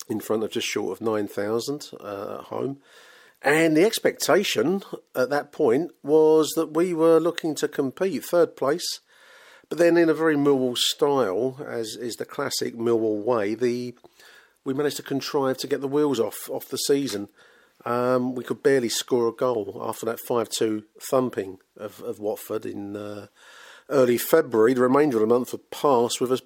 in 0.09 0.21
front 0.21 0.43
of 0.43 0.51
just 0.51 0.67
short 0.67 0.93
of 0.93 1.05
9,000 1.05 1.91
uh, 2.01 2.39
at 2.39 2.45
home. 2.47 2.79
And 3.41 3.77
the 3.77 3.85
expectation 3.85 4.83
at 5.15 5.31
that 5.31 5.53
point 5.53 5.93
was 6.03 6.51
that 6.57 6.75
we 6.75 6.95
were 6.95 7.19
looking 7.19 7.55
to 7.57 7.69
compete 7.69 8.25
third 8.25 8.57
place 8.57 9.01
but 9.73 9.79
then, 9.79 9.97
in 9.97 10.11
a 10.11 10.15
very 10.15 10.37
Millwall 10.37 10.77
style, 10.77 11.57
as 11.67 11.97
is 11.97 12.17
the 12.17 12.27
classic 12.27 12.77
Millwall 12.77 13.25
way, 13.25 13.55
the 13.55 13.95
we 14.67 14.75
managed 14.75 14.99
to 14.99 15.03
contrive 15.03 15.57
to 15.57 15.67
get 15.67 15.81
the 15.81 15.89
wheels 15.89 16.21
off 16.21 16.51
off 16.51 16.69
the 16.69 16.77
season. 16.77 17.31
Um, 17.87 18.35
we 18.35 18.45
could 18.45 18.63
barely 18.63 18.91
score 18.91 19.29
a 19.29 19.33
goal 19.33 19.81
after 19.83 20.05
that 20.05 20.21
five-two 20.21 20.85
thumping 21.01 21.57
of, 21.79 22.03
of 22.03 22.19
Watford 22.19 22.67
in 22.67 22.97
uh, 22.97 23.29
early 23.93 24.19
February. 24.19 24.75
The 24.75 24.83
remainder 24.83 25.19
of 25.19 25.21
the 25.21 25.35
month 25.35 25.53
had 25.53 25.71
passed 25.71 26.21
with 26.21 26.33
us 26.33 26.43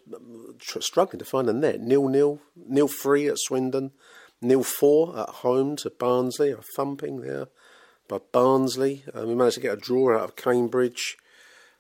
struggling 0.61 1.19
to 1.19 1.25
find 1.25 1.49
a 1.49 1.53
net. 1.53 1.81
Nil 1.81 2.09
nil, 2.09 2.41
nil 2.57 2.89
three 2.89 3.29
at 3.29 3.39
Swindon, 3.39 3.93
nil 4.43 4.63
four 4.63 5.19
at 5.19 5.29
home 5.29 5.77
to 5.77 5.91
Barnsley. 5.91 6.51
A 6.51 6.59
thumping 6.77 7.21
there 7.21 7.47
by 8.09 8.19
Barnsley. 8.33 9.05
Uh, 9.15 9.27
we 9.27 9.35
managed 9.35 9.57
to 9.57 9.61
get 9.61 9.79
a 9.79 9.81
draw 9.81 10.17
out 10.17 10.25
of 10.25 10.37
Cambridge 10.37 11.17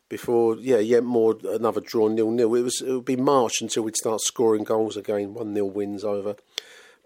before 0.08 0.56
yeah 0.56 0.78
yeah 0.78 1.00
more 1.00 1.36
another 1.44 1.80
draw 1.80 2.08
nil 2.08 2.30
nil. 2.30 2.54
It 2.54 2.62
was 2.62 2.80
it 2.80 2.92
would 2.92 3.04
be 3.04 3.16
March 3.16 3.60
until 3.60 3.82
we'd 3.82 3.96
start 3.96 4.20
scoring 4.20 4.64
goals 4.64 4.96
again. 4.96 5.34
One 5.34 5.52
nil 5.52 5.70
wins 5.70 6.04
over 6.04 6.36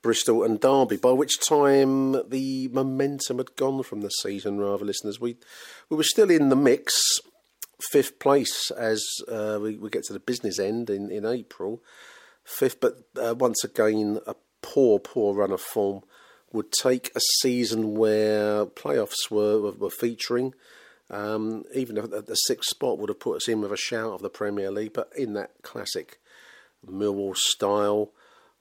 Bristol 0.03 0.43
and 0.45 0.61
Derby. 0.61 0.97
By 0.97 1.13
which 1.13 1.41
time 1.41 2.29
the 2.29 2.69
momentum 2.69 3.39
had 3.39 3.57
gone 3.57 3.83
from 3.83 4.01
the 4.01 4.11
season. 4.11 4.59
Rather, 4.59 4.85
listeners, 4.85 5.21
we 5.21 5.37
we 5.89 5.97
were 5.97 6.03
still 6.03 6.31
in 6.31 6.49
the 6.49 6.57
mix, 6.57 7.21
fifth 7.91 8.19
place 8.19 8.71
as 8.71 9.05
uh, 9.29 9.59
we, 9.61 9.77
we 9.77 9.91
get 9.91 10.05
to 10.05 10.13
the 10.13 10.21
business 10.21 10.59
end 10.59 10.91
in 10.91 11.11
in 11.11 11.25
April, 11.25 11.83
fifth. 12.45 12.81
But 12.81 13.05
uh, 13.21 13.35
once 13.35 13.65
again, 13.65 14.21
a 14.27 14.35
poor 14.63 14.99
poor 14.99 15.35
run 15.35 15.53
of 15.53 15.61
form 15.61 16.03
would 16.53 16.73
take 16.73 17.11
a 17.15 17.21
season 17.41 17.95
where 17.95 18.67
playoffs 18.67 19.31
were 19.31 19.73
were, 19.73 19.91
featuring. 19.91 20.55
Um, 21.09 21.65
even 21.75 21.97
the, 21.97 22.23
the 22.23 22.35
sixth 22.35 22.71
spot 22.71 22.99
would 22.99 23.09
have 23.09 23.19
put 23.19 23.37
us 23.37 23.49
in 23.49 23.61
with 23.61 23.73
a 23.73 23.77
shout 23.77 24.13
of 24.13 24.23
the 24.23 24.31
Premier 24.31 24.71
League, 24.71 24.93
but 24.93 25.11
in 25.17 25.33
that 25.35 25.51
classic 25.63 26.21
Millwall 26.87 27.37
style, 27.37 28.13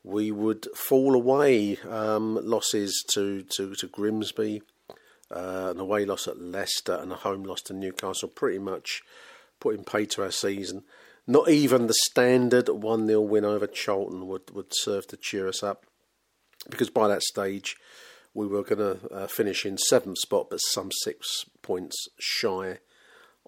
we 0.03 0.31
would 0.31 0.67
fall 0.75 1.13
away. 1.13 1.77
Um, 1.87 2.39
losses 2.41 3.03
to, 3.13 3.43
to, 3.55 3.75
to 3.75 3.87
Grimsby, 3.87 4.63
uh, 5.31 5.69
an 5.71 5.79
away 5.79 6.05
loss 6.05 6.27
at 6.27 6.39
Leicester, 6.39 6.95
and 6.95 7.11
a 7.11 7.15
home 7.15 7.43
loss 7.43 7.61
to 7.63 7.73
Newcastle, 7.73 8.29
pretty 8.29 8.59
much 8.59 9.01
putting 9.59 9.83
pay 9.83 10.05
to 10.05 10.23
our 10.23 10.31
season. 10.31 10.83
Not 11.27 11.49
even 11.49 11.87
the 11.87 11.93
standard 11.93 12.69
1 12.69 13.07
0 13.07 13.21
win 13.21 13.45
over 13.45 13.67
Charlton 13.67 14.27
would, 14.27 14.49
would 14.51 14.73
serve 14.73 15.07
to 15.07 15.17
cheer 15.17 15.47
us 15.47 15.61
up, 15.61 15.85
because 16.69 16.89
by 16.89 17.07
that 17.07 17.21
stage, 17.21 17.75
we 18.33 18.47
were 18.47 18.63
going 18.63 18.99
to 18.99 19.13
uh, 19.13 19.27
finish 19.27 19.65
in 19.65 19.77
seventh 19.77 20.17
spot, 20.19 20.47
but 20.49 20.57
some 20.57 20.91
six 21.03 21.45
points 21.61 22.07
shy 22.19 22.79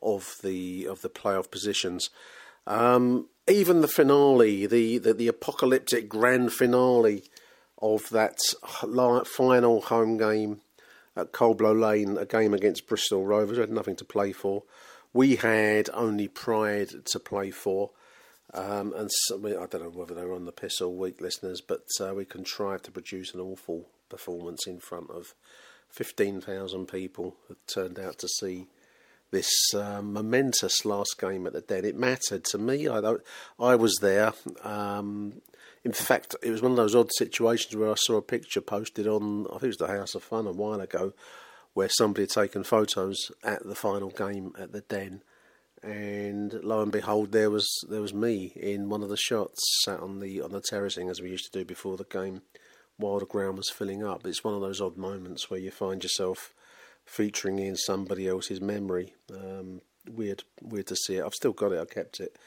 of 0.02 0.36
the 0.44 0.86
of 0.86 1.02
the 1.02 1.10
playoff 1.10 1.52
positions. 1.52 2.10
Um, 2.68 3.28
even 3.48 3.82
the 3.82 3.88
finale, 3.88 4.66
the, 4.66 4.98
the, 5.00 5.14
the 5.14 5.28
apocalyptic 5.28 6.08
grand 6.08 6.54
finale 6.54 7.24
of 7.82 8.10
that 8.10 8.38
final 9.26 9.82
home 9.82 10.18
game 10.18 10.62
at 11.16 11.32
Coldblow 11.32 11.80
Lane, 11.80 12.18
a 12.18 12.26
game 12.26 12.54
against 12.54 12.88
Bristol 12.88 13.26
Rovers, 13.26 13.58
we 13.58 13.62
had 13.62 13.72
nothing 13.72 13.96
to 13.98 14.06
play 14.06 14.32
for. 14.32 14.64
We 15.14 15.36
had 15.36 15.90
only 15.94 16.28
pride 16.28 17.06
to 17.06 17.20
play 17.20 17.52
for. 17.52 17.92
Um, 18.54 18.94
and 18.94 19.10
so, 19.12 19.38
I 19.46 19.66
don't 19.66 19.84
know 19.84 19.90
whether 19.90 20.14
they 20.14 20.26
were 20.26 20.36
on 20.36 20.46
the 20.46 20.52
piss 20.52 20.82
all 20.82 20.96
week, 20.96 21.22
listeners, 21.22 21.62
but 21.62 21.86
uh, 22.00 22.14
we 22.14 22.26
contrived 22.26 22.86
to 22.86 22.92
produce 22.92 23.34
an 23.34 23.40
awful 23.40 23.88
performance 24.10 24.68
in 24.68 24.80
front 24.80 25.10
of 25.10 25.34
15,000 25.90 26.86
people 26.88 27.36
that 27.48 27.66
turned 27.68 28.00
out 28.00 28.18
to 28.20 28.28
see 28.28 28.68
this 29.32 29.50
uh, 29.74 30.02
momentous 30.02 30.84
last 30.86 31.18
game 31.20 31.48
at 31.48 31.54
the 31.54 31.62
Den. 31.62 31.86
It 31.86 31.96
mattered 31.96 32.44
to 32.46 32.58
me. 32.58 32.88
I, 32.88 33.16
I 33.60 33.76
was 33.76 33.98
there. 34.02 34.34
Um, 34.64 35.42
in 35.84 35.94
fact, 35.94 36.36
it 36.44 36.52
was 36.52 36.62
one 36.62 36.72
of 36.72 36.78
those 36.78 36.96
odd 36.96 37.12
situations 37.18 37.76
where 37.76 37.92
I 37.92 37.96
saw 37.96 38.18
a 38.18 38.22
picture 38.22 38.62
posted 38.62 39.08
on, 39.08 39.48
I 39.48 39.54
think 39.54 39.64
it 39.64 39.68
was 39.68 39.78
the 39.78 39.88
House 39.88 40.14
of 40.14 40.24
Fun 40.24 40.46
a 40.46 40.52
while 40.52 40.80
ago, 40.80 41.14
where 41.74 41.90
somebody 41.90 42.24
had 42.24 42.30
taken 42.30 42.64
photos 42.64 43.32
at 43.44 43.66
the 43.66 43.76
final 43.76 44.10
game 44.10 44.54
at 44.60 44.72
the 44.74 44.82
Den. 44.82 45.24
And 45.82 46.54
lo 46.64 46.82
and 46.82 46.92
behold, 46.92 47.32
there 47.32 47.50
was 47.50 47.68
there 47.90 48.02
was 48.02 48.14
me 48.14 48.54
in 48.56 48.90
one 48.90 49.02
of 49.02 49.10
the 49.10 49.18
shots, 49.18 49.60
sat 49.84 50.00
on 50.00 50.20
the 50.20 50.40
on 50.40 50.52
the 50.52 50.62
terracing 50.62 51.10
as 51.10 51.22
we 51.22 51.32
used 51.32 51.52
to 51.52 51.60
do 51.60 51.66
before 51.66 51.98
the 51.98 52.04
game, 52.04 52.44
while 52.98 53.18
the 53.18 53.26
ground 53.26 53.58
was 53.58 53.72
filling 53.72 54.04
up. 54.06 54.28
It's 54.28 54.44
one 54.44 54.54
of 54.54 54.62
those 54.62 54.80
odd 54.80 54.96
moments 54.96 55.50
where 55.50 55.60
you 55.60 55.72
find 55.72 56.04
yourself 56.04 56.54
featuring 57.04 57.58
in 57.58 57.76
somebody 57.76 58.28
else's 58.28 58.62
memory. 58.62 59.16
Um, 59.34 59.82
weird, 60.08 60.44
weird 60.62 60.86
to 60.88 60.96
see 60.96 61.16
it. 61.16 61.24
I've 61.26 61.34
still 61.34 61.54
got 61.54 61.72
it. 61.72 61.82
I 61.82 61.86
kept 61.86 62.20
it. 62.20 62.38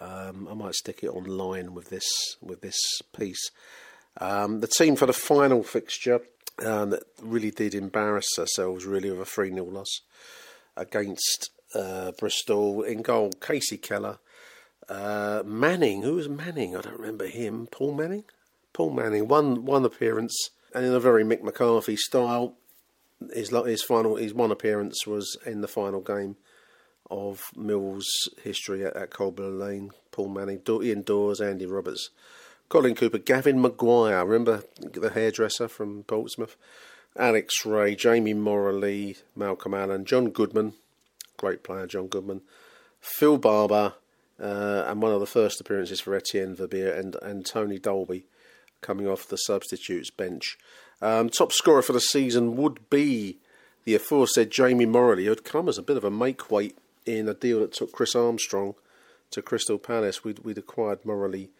Um, 0.00 0.48
I 0.50 0.54
might 0.54 0.74
stick 0.74 1.02
it 1.02 1.08
online 1.08 1.74
with 1.74 1.90
this 1.90 2.08
with 2.40 2.60
this 2.60 2.78
piece. 3.16 3.50
Um, 4.20 4.60
the 4.60 4.66
team 4.66 4.96
for 4.96 5.06
the 5.06 5.12
final 5.12 5.62
fixture 5.62 6.20
um, 6.64 6.90
that 6.90 7.02
really 7.22 7.50
did 7.50 7.74
embarrass 7.74 8.38
ourselves 8.38 8.86
really 8.86 9.10
with 9.10 9.20
a 9.20 9.24
3 9.26 9.52
0 9.52 9.64
loss 9.66 10.00
against 10.76 11.50
uh, 11.74 12.12
Bristol 12.12 12.82
in 12.82 13.02
goal. 13.02 13.30
Kasey 13.30 13.80
Keller, 13.80 14.18
uh, 14.88 15.42
Manning. 15.44 16.02
Who 16.02 16.14
was 16.14 16.28
Manning? 16.28 16.76
I 16.76 16.80
don't 16.80 16.98
remember 16.98 17.26
him. 17.26 17.68
Paul 17.70 17.94
Manning. 17.94 18.24
Paul 18.72 18.90
Manning, 18.90 19.26
one 19.26 19.64
one 19.64 19.86
appearance, 19.86 20.50
and 20.74 20.84
in 20.84 20.92
a 20.92 21.00
very 21.00 21.24
Mick 21.24 21.42
McCarthy 21.42 21.96
style, 21.96 22.56
his 23.32 23.48
his 23.48 23.82
final 23.82 24.16
his 24.16 24.34
one 24.34 24.50
appearance 24.50 25.06
was 25.06 25.38
in 25.46 25.62
the 25.62 25.68
final 25.68 26.00
game 26.02 26.36
of 27.10 27.42
Mill's 27.56 28.06
history 28.42 28.84
at, 28.84 28.96
at 28.96 29.10
Coldblow 29.10 29.58
Lane. 29.58 29.90
Paul 30.12 30.28
Manning, 30.28 30.62
Ian 30.66 31.02
Dawes, 31.02 31.40
Andy 31.40 31.66
Roberts, 31.66 32.08
Colin 32.70 32.94
Cooper, 32.94 33.18
Gavin 33.18 33.60
Maguire. 33.60 34.24
Remember 34.24 34.64
the 34.80 35.10
hairdresser 35.10 35.68
from 35.68 36.04
Portsmouth? 36.04 36.56
Alex 37.18 37.64
Rae, 37.64 37.94
Jamie 37.94 38.34
Moralee, 38.34 39.18
Malcolm 39.34 39.74
Allen, 39.74 40.04
John 40.04 40.30
Goodman, 40.30 40.74
great 41.36 41.62
player, 41.62 41.86
John 41.86 42.08
Goodman, 42.08 42.42
Phil 43.00 43.38
Barber, 43.38 43.94
uh, 44.40 44.84
and 44.86 45.00
one 45.00 45.12
of 45.12 45.20
the 45.20 45.26
first 45.26 45.60
appearances 45.60 46.00
for 46.00 46.14
Etienne 46.14 46.56
Verveer 46.56 46.98
and, 46.98 47.16
and 47.22 47.46
Tony 47.46 47.78
Dolby 47.78 48.24
coming 48.80 49.08
off 49.08 49.28
the 49.28 49.36
substitutes 49.36 50.10
bench. 50.10 50.58
Um, 51.00 51.28
top 51.28 51.52
scorer 51.52 51.82
for 51.82 51.92
the 51.92 52.00
season 52.00 52.56
would 52.56 52.88
be 52.90 53.38
the 53.84 53.94
aforesaid 53.94 54.50
Jamie 54.50 54.86
Moralee, 54.86 55.24
who 55.24 55.30
had 55.30 55.44
come 55.44 55.68
as 55.68 55.78
a 55.78 55.82
bit 55.82 55.96
of 55.96 56.04
a 56.04 56.10
make 56.10 56.50
weight 56.50 56.76
in 57.06 57.28
a 57.28 57.34
deal 57.34 57.60
that 57.60 57.72
took 57.72 57.92
Chris 57.92 58.14
Armstrong 58.14 58.74
to 59.30 59.42
Crystal 59.42 59.78
Palace. 59.78 60.24
We'd, 60.24 60.40
we'd 60.40 60.58
acquired 60.58 61.02
Moralee 61.04 61.50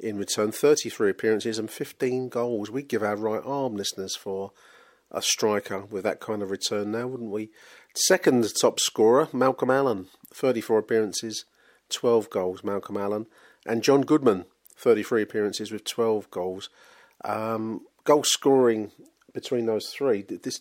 in 0.00 0.18
return 0.18 0.52
33 0.52 1.10
appearances 1.10 1.58
and 1.58 1.70
15 1.70 2.28
goals. 2.28 2.70
We'd 2.70 2.88
give 2.88 3.02
our 3.02 3.16
right 3.16 3.42
arm 3.44 3.76
listeners 3.76 4.16
for 4.16 4.52
a 5.10 5.22
striker 5.22 5.84
with 5.84 6.04
that 6.04 6.20
kind 6.20 6.42
of 6.42 6.50
return 6.50 6.90
now, 6.90 7.06
wouldn't 7.06 7.30
we? 7.30 7.50
Second 7.94 8.46
top 8.58 8.80
scorer, 8.80 9.28
Malcolm 9.32 9.70
Allen, 9.70 10.06
34 10.32 10.78
appearances, 10.78 11.44
12 11.90 12.30
goals, 12.30 12.64
Malcolm 12.64 12.96
Allen. 12.96 13.26
And 13.66 13.82
John 13.82 14.00
Goodman, 14.00 14.46
33 14.76 15.22
appearances 15.22 15.70
with 15.70 15.84
12 15.84 16.30
goals. 16.30 16.70
Um, 17.24 17.82
goal 18.04 18.24
scoring 18.24 18.90
between 19.32 19.66
those 19.66 19.88
three, 19.88 20.22
this, 20.22 20.60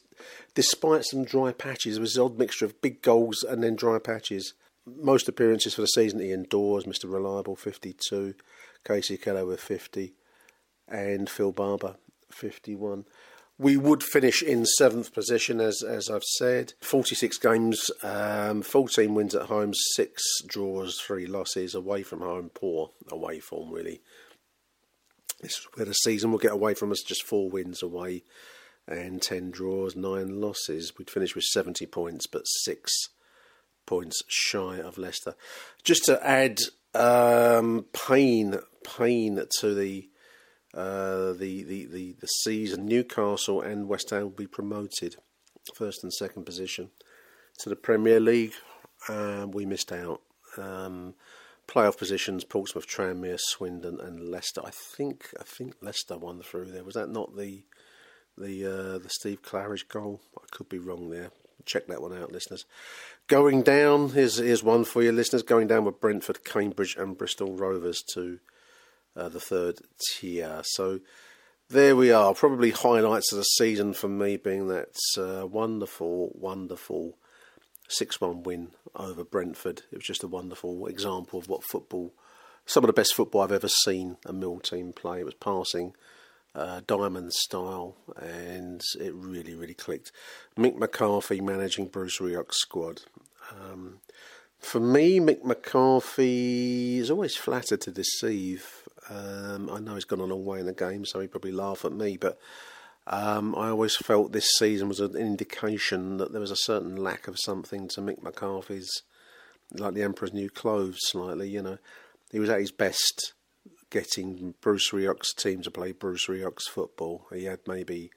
despite 0.56 1.06
some 1.06 1.26
dry 1.26 1.52
patches, 1.52 1.96
there 1.96 2.02
was 2.02 2.16
an 2.16 2.24
odd 2.24 2.38
mixture 2.38 2.66
of 2.66 2.82
big 2.82 3.02
goals 3.02 3.44
and 3.44 3.64
then 3.64 3.76
dry 3.76 4.00
patches. 4.00 4.54
Most 4.86 5.28
appearances 5.28 5.76
for 5.76 5.82
the 5.82 5.88
season, 5.88 6.22
Ian 6.22 6.46
Dawes, 6.50 6.86
Mr. 6.86 7.12
Reliable, 7.12 7.56
52, 7.56 8.34
Kasey 8.86 9.22
Keller 9.22 9.46
with 9.46 9.60
50, 9.60 10.14
and 10.88 11.30
Phil 11.30 11.52
Barber, 11.52 11.98
51. 12.32 13.06
We 13.60 13.78
would 13.78 14.02
finish 14.02 14.42
in 14.42 14.66
seventh 14.66 15.14
position, 15.14 15.62
as 15.62 15.84
as 15.84 16.10
I've 16.10 16.24
said. 16.24 16.74
46 16.82 17.38
games, 17.38 17.92
um, 18.02 18.64
14 18.64 19.14
wins 19.14 19.36
at 19.36 19.44
home, 19.44 19.74
six 19.94 20.24
draws, 20.48 21.00
three 21.00 21.28
losses. 21.28 21.76
Away 21.76 22.02
from 22.02 22.22
home, 22.22 22.50
poor 22.56 22.90
away 23.12 23.40
form, 23.40 23.70
really. 23.70 24.02
This 25.42 25.52
is 25.52 25.68
where 25.76 25.86
the 25.86 25.94
season 25.94 26.32
will 26.32 26.40
get 26.40 26.54
away 26.54 26.74
from 26.74 26.92
us, 26.92 27.04
just 27.04 27.22
four 27.22 27.52
wins 27.52 27.84
away 27.84 28.24
and 28.88 29.22
10 29.22 29.52
draws, 29.52 29.96
nine 29.96 30.42
losses. 30.42 30.94
We'd 30.98 31.10
finish 31.10 31.36
with 31.36 31.46
70 31.46 31.86
points, 31.88 32.28
but 32.28 32.44
six 32.46 32.92
points 33.86 34.22
shy 34.28 34.80
of 34.80 34.98
Leicester. 34.98 35.36
Just 35.84 36.06
to 36.06 36.26
add 36.26 36.60
um, 36.94 37.86
pain, 37.94 38.60
pain 38.84 39.44
to 39.60 39.74
the 39.74 40.08
uh, 40.74 41.34
the, 41.34 41.64
the, 41.64 41.86
the, 41.86 42.16
the 42.22 42.28
season, 42.28 42.86
Newcastle 42.86 43.62
and 43.62 43.90
West 43.90 44.10
Ham 44.12 44.24
will 44.24 44.30
be 44.30 44.48
promoted, 44.48 45.18
first 45.76 46.02
and 46.02 46.14
second 46.14 46.46
position, 46.46 46.92
to 47.60 47.68
the 47.68 47.76
Premier 47.76 48.22
League. 48.22 48.54
We 49.10 49.66
missed 49.66 49.92
out. 49.92 50.22
Um, 50.58 51.16
playoff 51.68 51.98
positions: 51.98 52.44
Portsmouth, 52.44 52.88
Tranmere, 52.88 53.40
Swindon, 53.40 54.00
and 54.00 54.30
Leicester. 54.30 54.62
I 54.64 54.72
think 54.72 55.34
I 55.40 55.44
think 55.44 55.76
Leicester 55.82 56.18
won 56.18 56.42
through 56.42 56.72
there. 56.72 56.84
Was 56.84 56.96
that 56.96 57.10
not 57.10 57.36
the 57.36 57.64
the 58.42 58.66
uh, 58.66 58.98
the 58.98 59.10
Steve 59.10 59.42
Claridge 59.42 59.88
goal? 59.88 60.22
I 60.38 60.46
could 60.52 60.70
be 60.70 60.80
wrong 60.80 61.10
there. 61.10 61.32
Check 61.66 61.88
that 61.88 62.02
one 62.02 62.18
out, 62.18 62.32
listeners. 62.32 62.66
Going 63.28 63.62
down, 63.62 64.10
here's 64.10 64.38
here's 64.38 64.64
one 64.64 64.84
for 64.84 65.04
you, 65.04 65.12
listeners. 65.12 65.44
Going 65.44 65.68
down 65.68 65.86
with 65.86 66.02
Brentford, 66.02 66.44
Cambridge, 66.44 66.96
and 66.98 67.18
Bristol 67.18 67.56
Rovers 67.56 68.02
to 68.14 68.40
uh, 69.16 69.30
the 69.30 69.40
third 69.40 69.80
tier. 70.14 70.62
So 70.64 71.00
there 71.70 71.96
we 71.96 72.12
are. 72.12 72.34
Probably 72.34 72.72
highlights 72.72 73.32
of 73.32 73.38
the 73.38 73.44
season 73.44 73.94
for 73.94 74.10
me 74.10 74.38
being 74.38 74.68
that 74.68 74.96
uh, 75.18 75.48
wonderful, 75.48 76.32
wonderful 76.36 77.18
6 77.88 78.22
1 78.22 78.44
win 78.44 78.72
over 78.96 79.24
Brentford. 79.24 79.84
It 79.92 79.98
was 79.98 80.06
just 80.06 80.24
a 80.24 80.28
wonderful 80.28 80.88
example 80.88 81.40
of 81.40 81.48
what 81.48 81.64
football, 81.64 82.14
some 82.66 82.84
of 82.84 82.88
the 82.88 82.94
best 82.94 83.14
football 83.14 83.42
I've 83.42 83.52
ever 83.52 83.68
seen 83.68 84.18
a 84.26 84.34
Mill 84.34 84.60
team 84.60 84.94
play. 84.94 85.20
It 85.20 85.26
was 85.26 85.34
passing. 85.34 85.94
Uh, 86.54 86.82
diamond 86.86 87.32
style, 87.32 87.96
and 88.18 88.82
it 89.00 89.14
really, 89.14 89.56
really 89.56 89.74
clicked. 89.74 90.12
Mick 90.58 90.76
McCarthy 90.76 91.40
managing 91.40 91.88
Bruce 91.88 92.20
Rioch's 92.20 92.58
squad. 92.58 93.04
Um, 93.52 94.00
for 94.60 94.82
me, 94.82 95.20
Mick 95.20 95.46
McCarthy 95.46 96.98
is 96.98 97.10
always 97.10 97.38
flattered 97.38 97.80
to 97.82 97.92
deceive. 97.92 98.84
Um, 99.10 99.70
I 99.72 99.80
know 99.80 99.96
he's 99.96 100.04
gone 100.04 100.20
a 100.20 100.26
long 100.26 100.44
way 100.44 100.60
in 100.60 100.66
the 100.66 100.74
game, 100.74 101.06
so 101.06 101.22
he 101.22 101.28
probably 101.28 101.54
laugh 101.54 101.86
at 101.86 101.94
me, 101.94 102.18
but 102.18 102.38
um, 103.08 103.56
I 103.56 103.70
always 103.70 103.96
felt 103.96 104.32
this 104.32 104.52
season 104.58 104.88
was 104.88 105.00
an 105.00 105.16
indication 105.16 106.18
that 106.18 106.32
there 106.32 106.42
was 106.42 106.52
a 106.52 106.56
certain 106.56 106.96
lack 106.96 107.28
of 107.28 107.40
something 107.40 107.88
to 107.90 108.02
Mick 108.02 108.22
McCarthy's, 108.22 108.92
like 109.74 109.96
the 109.96 110.04
Emperor's 110.04 110.34
New 110.34 110.50
Clothes, 110.50 111.00
slightly. 111.02 111.50
You 111.50 111.62
know, 111.64 111.78
he 112.32 112.40
was 112.40 112.50
at 112.50 112.60
his 112.60 112.72
best 112.72 113.34
getting 113.92 114.56
Bruce 114.62 114.92
Rioch's 114.92 115.34
team 115.34 115.62
to 115.62 115.70
play 115.70 115.92
Bruce 115.92 116.28
Rioch's 116.28 116.68
football. 116.68 117.28
He 117.32 117.44
had 117.44 117.60
maybe 117.68 118.10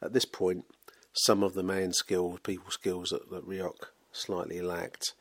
at 0.00 0.12
this 0.12 0.24
point 0.24 0.66
some 1.12 1.42
of 1.42 1.54
the 1.54 1.64
man 1.64 1.92
skills, 1.92 2.38
people 2.44 2.70
skills 2.70 3.10
that, 3.10 3.28
that 3.30 3.48
Rioch 3.48 3.90
slightly 4.12 4.60
lacked. 4.60 5.14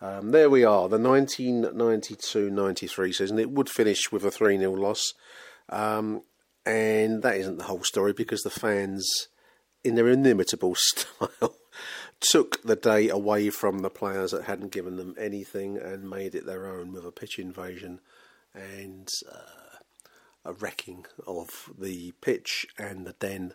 Um, 0.00 0.30
there 0.30 0.48
we 0.48 0.64
are, 0.64 0.88
the 0.88 0.96
1992-93 0.96 3.14
season. 3.14 3.38
It 3.38 3.50
would 3.50 3.68
finish 3.68 4.10
with 4.10 4.24
a 4.24 4.30
3-0 4.30 4.78
loss, 4.78 5.12
um, 5.68 6.22
and 6.64 7.22
that 7.22 7.36
isn't 7.36 7.58
the 7.58 7.64
whole 7.64 7.84
story 7.84 8.14
because 8.14 8.40
the 8.40 8.48
fans, 8.48 9.28
in 9.84 9.96
their 9.96 10.08
inimitable 10.08 10.74
style, 10.76 11.56
took 12.20 12.62
the 12.62 12.76
day 12.76 13.10
away 13.10 13.50
from 13.50 13.80
the 13.80 13.90
players 13.90 14.30
that 14.30 14.44
hadn't 14.44 14.72
given 14.72 14.96
them 14.96 15.14
anything 15.18 15.76
and 15.76 16.08
made 16.08 16.34
it 16.34 16.46
their 16.46 16.66
own 16.66 16.92
with 16.92 17.04
a 17.04 17.12
pitch 17.12 17.38
invasion 17.38 18.00
and 18.54 19.08
uh, 19.30 19.78
a 20.44 20.52
wrecking 20.52 21.06
of 21.26 21.70
the 21.78 22.12
pitch 22.20 22.66
and 22.78 23.06
the 23.06 23.14
den. 23.14 23.54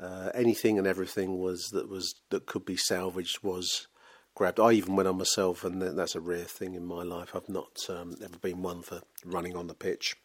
Uh, 0.00 0.30
anything 0.34 0.78
and 0.78 0.86
everything 0.86 1.38
was 1.38 1.70
that 1.70 1.88
was 1.88 2.16
that 2.30 2.46
could 2.46 2.64
be 2.64 2.76
salvaged 2.76 3.42
was 3.42 3.86
grabbed. 4.34 4.60
I 4.60 4.72
even 4.72 4.96
went 4.96 5.08
on 5.08 5.18
myself, 5.18 5.64
and 5.64 5.80
that's 5.80 6.14
a 6.14 6.20
rare 6.20 6.44
thing 6.44 6.74
in 6.74 6.84
my 6.84 7.02
life. 7.02 7.34
I've 7.34 7.48
not 7.48 7.78
um, 7.88 8.16
ever 8.22 8.38
been 8.38 8.62
one 8.62 8.82
for 8.82 9.02
running 9.24 9.56
on 9.56 9.66
the 9.66 9.74
pitch. 9.74 10.16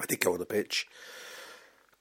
I 0.00 0.06
did 0.06 0.20
go 0.20 0.32
on 0.32 0.38
the 0.38 0.46
pitch, 0.46 0.86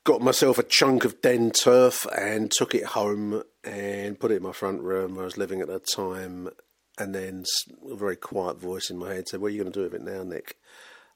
got 0.03 0.21
myself 0.21 0.57
a 0.57 0.63
chunk 0.63 1.05
of 1.05 1.21
den 1.21 1.51
turf, 1.51 2.05
and 2.15 2.51
took 2.51 2.75
it 2.75 2.85
home 2.85 3.43
and 3.63 4.19
put 4.19 4.31
it 4.31 4.37
in 4.37 4.43
my 4.43 4.51
front 4.51 4.81
room 4.81 5.15
where 5.15 5.23
I 5.23 5.25
was 5.25 5.37
living 5.37 5.61
at 5.61 5.67
the 5.67 5.79
time. 5.79 6.49
And 6.97 7.15
then 7.15 7.43
a 7.89 7.95
very 7.95 8.15
quiet 8.15 8.59
voice 8.59 8.91
in 8.91 8.97
my 8.97 9.13
head 9.13 9.27
said, 9.27 9.41
"What 9.41 9.47
are 9.47 9.49
you 9.49 9.61
going 9.61 9.73
to 9.73 9.79
do 9.79 9.83
with 9.83 9.95
it 9.95 10.03
now, 10.03 10.23
Nick?" 10.23 10.57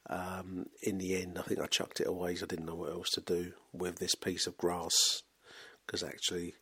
Um, 0.10 0.68
in 0.82 0.98
the 0.98 1.22
end, 1.22 1.38
I 1.38 1.42
think 1.42 1.60
I 1.60 1.68
chucked 1.68 2.00
it 2.00 2.08
away 2.08 2.32
I 2.32 2.46
didn't 2.46 2.66
know 2.66 2.76
what 2.76 2.92
else 2.92 3.10
to 3.12 3.22
do 3.22 3.54
with 3.74 3.98
this 3.98 4.16
piece 4.16 4.48
of 4.48 4.58
grass. 4.58 5.24
Because 5.86 6.04
actually, 6.04 6.56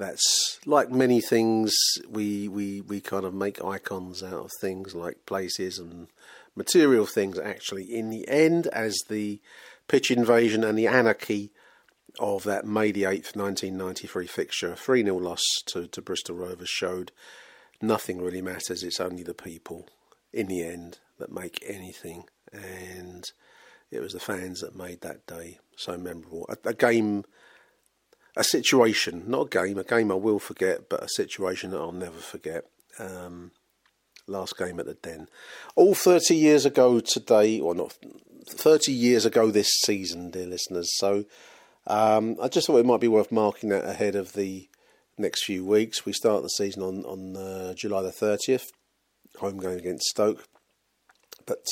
that's 0.00 0.58
like 0.64 0.90
many 0.90 1.20
things 1.20 1.74
we 2.08 2.48
we 2.48 2.80
we 2.80 3.00
kind 3.00 3.24
of 3.24 3.34
make 3.34 3.62
icons 3.62 4.22
out 4.22 4.44
of 4.44 4.50
things 4.60 4.94
like 4.94 5.26
places 5.26 5.78
and 5.78 6.08
material 6.56 7.06
things 7.06 7.38
actually 7.38 7.84
in 7.84 8.10
the 8.10 8.26
end 8.28 8.66
as 8.68 8.96
the 9.08 9.40
pitch 9.88 10.10
invasion 10.10 10.64
and 10.64 10.78
the 10.78 10.86
anarchy 10.86 11.52
of 12.18 12.44
that 12.44 12.64
May 12.64 12.90
the 12.90 13.02
8th 13.02 13.36
1993 13.36 14.26
fixture 14.26 14.72
3-0 14.72 15.20
loss 15.20 15.42
to, 15.66 15.86
to 15.88 16.02
Bristol 16.02 16.36
Rovers 16.36 16.68
showed 16.68 17.12
nothing 17.80 18.20
really 18.20 18.42
matters 18.42 18.82
it's 18.82 19.00
only 19.00 19.22
the 19.22 19.34
people 19.34 19.88
in 20.32 20.46
the 20.46 20.64
end 20.64 20.98
that 21.18 21.32
make 21.32 21.62
anything 21.66 22.24
and 22.52 23.24
it 23.90 24.00
was 24.00 24.12
the 24.12 24.20
fans 24.20 24.60
that 24.60 24.76
made 24.76 25.00
that 25.00 25.26
day 25.26 25.58
so 25.76 25.96
memorable 25.96 26.46
a, 26.48 26.68
a 26.68 26.74
game 26.74 27.24
a 28.36 28.44
situation, 28.44 29.24
not 29.26 29.46
a 29.46 29.48
game, 29.48 29.78
a 29.78 29.84
game 29.84 30.10
I 30.10 30.14
will 30.14 30.38
forget, 30.38 30.88
but 30.88 31.02
a 31.02 31.08
situation 31.08 31.72
that 31.72 31.78
I'll 31.78 31.92
never 31.92 32.18
forget. 32.18 32.64
Um, 32.98 33.50
last 34.26 34.56
game 34.56 34.78
at 34.78 34.86
the 34.86 34.94
Den. 34.94 35.28
All 35.74 35.94
30 35.94 36.34
years 36.36 36.64
ago 36.64 37.00
today, 37.00 37.60
or 37.60 37.74
not 37.74 37.98
30 38.48 38.92
years 38.92 39.24
ago 39.26 39.50
this 39.50 39.70
season, 39.80 40.30
dear 40.30 40.46
listeners. 40.46 40.88
So 40.96 41.24
um, 41.86 42.36
I 42.40 42.48
just 42.48 42.66
thought 42.66 42.78
it 42.78 42.86
might 42.86 43.00
be 43.00 43.08
worth 43.08 43.32
marking 43.32 43.70
that 43.70 43.84
ahead 43.84 44.14
of 44.14 44.32
the 44.34 44.68
next 45.18 45.44
few 45.44 45.64
weeks. 45.64 46.06
We 46.06 46.12
start 46.12 46.42
the 46.42 46.48
season 46.48 46.82
on, 46.82 47.04
on 47.04 47.36
uh, 47.36 47.74
July 47.74 48.02
the 48.02 48.10
30th, 48.10 48.68
home 49.38 49.58
game 49.58 49.78
against 49.78 50.06
Stoke. 50.06 50.44
But 51.46 51.66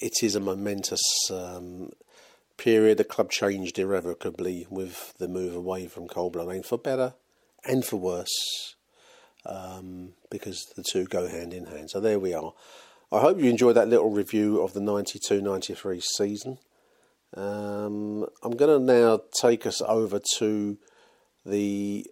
it 0.00 0.22
is 0.22 0.34
a 0.34 0.40
momentous 0.40 1.02
um, 1.30 1.90
period, 2.56 2.98
the 2.98 3.04
club 3.04 3.30
changed 3.30 3.78
irrevocably 3.78 4.66
with 4.68 5.14
the 5.18 5.28
move 5.28 5.54
away 5.54 5.86
from 5.86 6.08
Cold 6.08 6.36
Lane 6.36 6.62
for 6.62 6.78
better 6.78 7.14
and 7.64 7.84
for 7.84 7.96
worse, 7.96 8.74
um, 9.46 10.10
because 10.30 10.66
the 10.76 10.82
two 10.82 11.04
go 11.04 11.26
hand 11.26 11.52
in 11.52 11.66
hand. 11.66 11.90
So 11.90 12.00
there 12.00 12.18
we 12.18 12.34
are. 12.34 12.52
I 13.10 13.20
hope 13.20 13.38
you 13.38 13.48
enjoyed 13.48 13.76
that 13.76 13.88
little 13.88 14.10
review 14.10 14.60
of 14.60 14.74
the 14.74 14.80
92 14.80 15.40
93 15.40 16.00
season. 16.00 16.58
Um, 17.34 18.26
I'm 18.42 18.56
going 18.56 18.78
to 18.78 18.92
now 18.92 19.20
take 19.40 19.66
us 19.66 19.80
over 19.82 20.20
to 20.38 20.78
the 21.44 22.06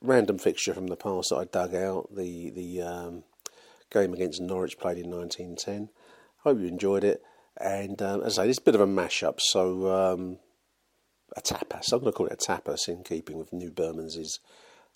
random 0.00 0.38
fixture 0.38 0.74
from 0.74 0.88
the 0.88 0.96
past 0.96 1.30
that 1.30 1.36
I 1.36 1.44
dug 1.44 1.74
out, 1.74 2.14
the, 2.14 2.50
the 2.50 2.82
um, 2.82 3.24
game 3.90 4.12
against 4.12 4.40
Norwich 4.40 4.78
played 4.78 4.98
in 4.98 5.10
1910. 5.10 5.88
Hope 6.44 6.60
you 6.60 6.66
enjoyed 6.66 7.04
it. 7.04 7.22
And 7.58 8.00
um, 8.02 8.22
as 8.22 8.38
I 8.38 8.44
say, 8.44 8.50
it's 8.50 8.58
a 8.58 8.62
bit 8.62 8.74
of 8.74 8.82
a 8.82 8.86
mashup. 8.86 9.40
So 9.40 9.88
um, 9.88 10.38
a 11.34 11.40
tapas. 11.40 11.92
I'm 11.92 12.00
going 12.00 12.12
to 12.12 12.16
call 12.16 12.26
it 12.26 12.32
a 12.32 12.36
tapas 12.36 12.88
in 12.88 13.02
keeping 13.02 13.38
with 13.38 13.52
New 13.52 13.70
Berman's 13.70 14.40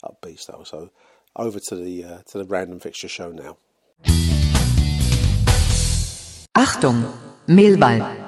upbeat 0.05 0.39
style. 0.39 0.65
So 0.65 0.91
over 1.35 1.59
to 1.59 1.75
the 1.75 2.05
uh, 2.05 2.19
to 2.27 2.39
the 2.39 2.45
random 2.45 2.81
fixture 2.81 3.09
show 3.09 3.31
now. 3.33 3.57
Achtung, 6.55 7.13
Millwall. 7.47 8.28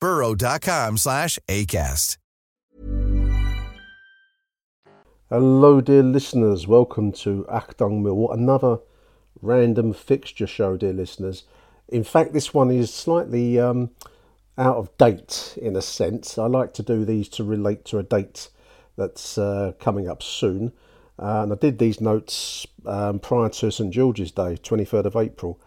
burrow.com 0.00 0.96
slash 0.96 1.38
ACAST. 1.48 2.16
Hello, 5.30 5.82
dear 5.82 6.02
listeners. 6.02 6.66
Welcome 6.66 7.12
to 7.12 7.44
Achtung 7.50 8.02
Mill, 8.02 8.30
another 8.32 8.78
random 9.42 9.92
fixture 9.92 10.46
show, 10.46 10.78
dear 10.78 10.94
listeners. 10.94 11.44
In 11.86 12.02
fact, 12.02 12.32
this 12.32 12.54
one 12.54 12.70
is 12.70 12.92
slightly 12.92 13.60
um, 13.60 13.90
out 14.56 14.76
of 14.76 14.96
date 14.96 15.56
in 15.60 15.76
a 15.76 15.82
sense. 15.82 16.38
I 16.38 16.46
like 16.46 16.72
to 16.74 16.82
do 16.82 17.04
these 17.04 17.28
to 17.30 17.44
relate 17.44 17.84
to 17.86 17.98
a 17.98 18.02
date 18.02 18.48
that's 18.96 19.36
uh, 19.36 19.72
coming 19.78 20.08
up 20.08 20.22
soon. 20.22 20.72
Uh, 21.18 21.42
and 21.42 21.52
I 21.52 21.56
did 21.56 21.78
these 21.78 22.00
notes 22.00 22.66
um, 22.86 23.18
prior 23.18 23.48
to 23.48 23.70
St 23.70 23.92
George's 23.92 24.30
Day, 24.30 24.56
23rd 24.56 25.04
of 25.04 25.16
April. 25.16 25.60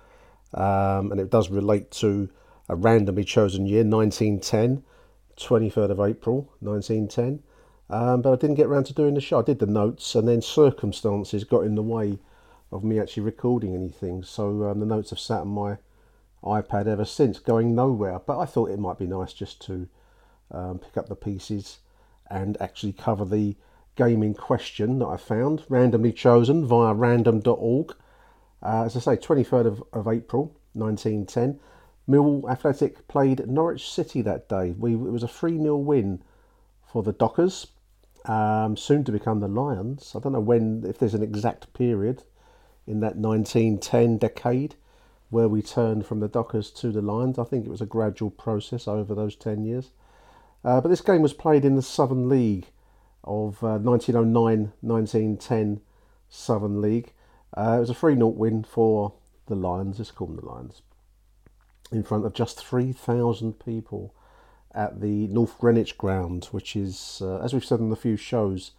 Um, 0.54 1.12
and 1.12 1.20
it 1.20 1.30
does 1.30 1.50
relate 1.50 1.92
to 1.92 2.30
a 2.72 2.76
randomly 2.76 3.26
chosen 3.26 3.66
year, 3.66 3.84
1910, 3.84 4.82
23rd 5.38 5.92
of 5.92 6.00
April, 6.00 6.50
1910. 6.62 7.44
Um, 7.90 8.22
but 8.22 8.32
I 8.32 8.38
didn't 8.38 8.56
get 8.56 8.68
around 8.68 8.86
to 8.86 8.94
doing 8.94 9.14
the 9.14 9.20
show. 9.22 9.40
I 9.40 9.44
did 9.44 9.60
the 9.60 9.66
notes, 9.66 10.16
and 10.16 10.26
then 10.26 10.42
circumstances 10.42 11.44
got 11.44 11.66
in 11.66 11.76
the 11.76 11.84
way 11.84 12.20
of 12.72 12.86
me 12.86 12.98
actually 12.98 13.24
recording 13.24 13.76
anything. 13.76 14.24
So 14.24 14.70
um, 14.70 14.80
the 14.80 14.86
notes 14.86 15.10
have 15.10 15.20
sat 15.20 15.42
on 15.42 15.50
my 15.50 15.80
iPad 16.42 16.88
ever 16.88 17.04
since, 17.04 17.40
going 17.40 17.76
nowhere. 17.76 18.20
But 18.20 18.40
I 18.40 18.46
thought 18.46 18.70
it 18.70 18.80
might 18.80 18.98
be 18.98 19.06
nice 19.06 19.34
just 19.34 19.62
to 19.66 19.90
um, 20.50 20.80
pick 20.80 20.96
up 20.96 21.10
the 21.10 21.16
pieces 21.16 21.80
and 22.30 22.60
actually 22.62 22.94
cover 22.94 23.26
the 23.26 23.58
game 23.98 24.24
in 24.24 24.34
question 24.34 25.00
that 25.00 25.08
I 25.08 25.18
found, 25.18 25.66
randomly 25.68 26.14
chosen 26.14 26.66
via 26.66 26.94
random.org. 26.94 27.94
Uh, 28.64 28.84
as 28.86 28.96
I 28.96 29.00
say, 29.02 29.18
23rd 29.18 29.66
of, 29.66 29.84
of 29.92 30.08
April 30.08 30.56
1910. 30.72 31.60
Millwall 32.12 32.50
Athletic 32.50 33.08
played 33.08 33.48
Norwich 33.48 33.90
City 33.90 34.22
that 34.22 34.50
day. 34.50 34.76
We, 34.78 34.94
it 34.94 34.98
was 34.98 35.24
a 35.24 35.28
3 35.28 35.58
0 35.58 35.78
win 35.78 36.22
for 36.92 37.04
the 37.04 37.14
Dockers, 37.14 37.68
um, 38.26 38.76
soon 38.76 39.04
to 39.06 39.12
become 39.12 39.40
the 39.40 39.48
Lions. 39.48 40.14
I 40.16 40.20
don't 40.20 40.34
know 40.34 40.40
when, 40.40 40.84
if 40.86 41.00
there's 41.00 41.14
an 41.14 41.24
exact 41.24 41.74
period 41.74 42.24
in 42.86 43.00
that 43.00 43.16
1910 43.16 44.18
decade 44.18 44.76
where 45.30 45.48
we 45.48 45.62
turned 45.62 46.06
from 46.06 46.20
the 46.20 46.28
Dockers 46.28 46.70
to 46.72 46.92
the 46.92 47.02
Lions. 47.02 47.40
I 47.40 47.46
think 47.46 47.66
it 47.66 47.72
was 47.72 47.82
a 47.82 47.86
gradual 47.86 48.30
process 48.30 48.88
over 48.88 49.16
those 49.16 49.36
10 49.36 49.64
years. 49.64 49.92
Uh, 50.64 50.82
but 50.82 50.90
this 50.90 51.02
game 51.02 51.22
was 51.22 51.34
played 51.34 51.66
in 51.66 51.76
the 51.76 51.82
Southern 51.82 52.28
League 52.28 52.68
of 53.24 53.64
uh, 53.64 53.78
1909 53.78 54.74
1910 54.82 55.82
Southern 56.30 56.82
League. 56.82 57.14
Uh, 57.56 57.76
it 57.78 57.80
was 57.80 57.90
a 57.90 57.96
3 57.96 58.16
0 58.16 58.28
win 58.28 58.64
for 58.64 59.14
the 59.48 59.56
Lions, 59.56 60.00
let's 60.00 60.12
call 60.12 60.28
them 60.28 60.38
the 60.38 60.46
Lions, 60.46 60.82
in 61.92 62.04
front 62.04 62.26
of 62.26 62.34
just 62.34 62.64
3,000 62.66 63.60
people 63.60 64.14
at 64.74 65.02
the 65.02 65.28
North 65.28 65.58
Greenwich 65.58 65.98
ground, 65.98 66.46
which 66.52 66.76
is, 66.76 67.22
uh, 67.22 67.40
as 67.40 67.54
we've 67.54 67.66
said 67.66 67.80
in 67.80 67.92
a 67.92 67.98
few 67.98 68.16
shows, 68.16 68.72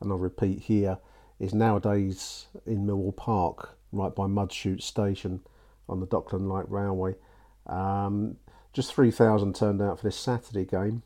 and 0.00 0.10
I'll 0.12 0.18
repeat 0.18 0.60
here, 0.60 0.98
is 1.38 1.52
nowadays 1.52 2.46
in 2.66 2.86
Millwall 2.86 3.16
Park, 3.16 3.76
right 3.92 4.14
by 4.14 4.26
Mudchute 4.26 4.82
Station 4.82 5.40
on 5.88 6.00
the 6.00 6.06
Dockland 6.06 6.48
Light 6.48 6.70
Railway. 6.70 7.16
Um, 7.66 8.36
just 8.72 8.94
3,000 8.94 9.54
turned 9.54 9.82
out 9.82 9.98
for 9.98 10.04
this 10.04 10.16
Saturday 10.16 10.64
game. 10.64 11.02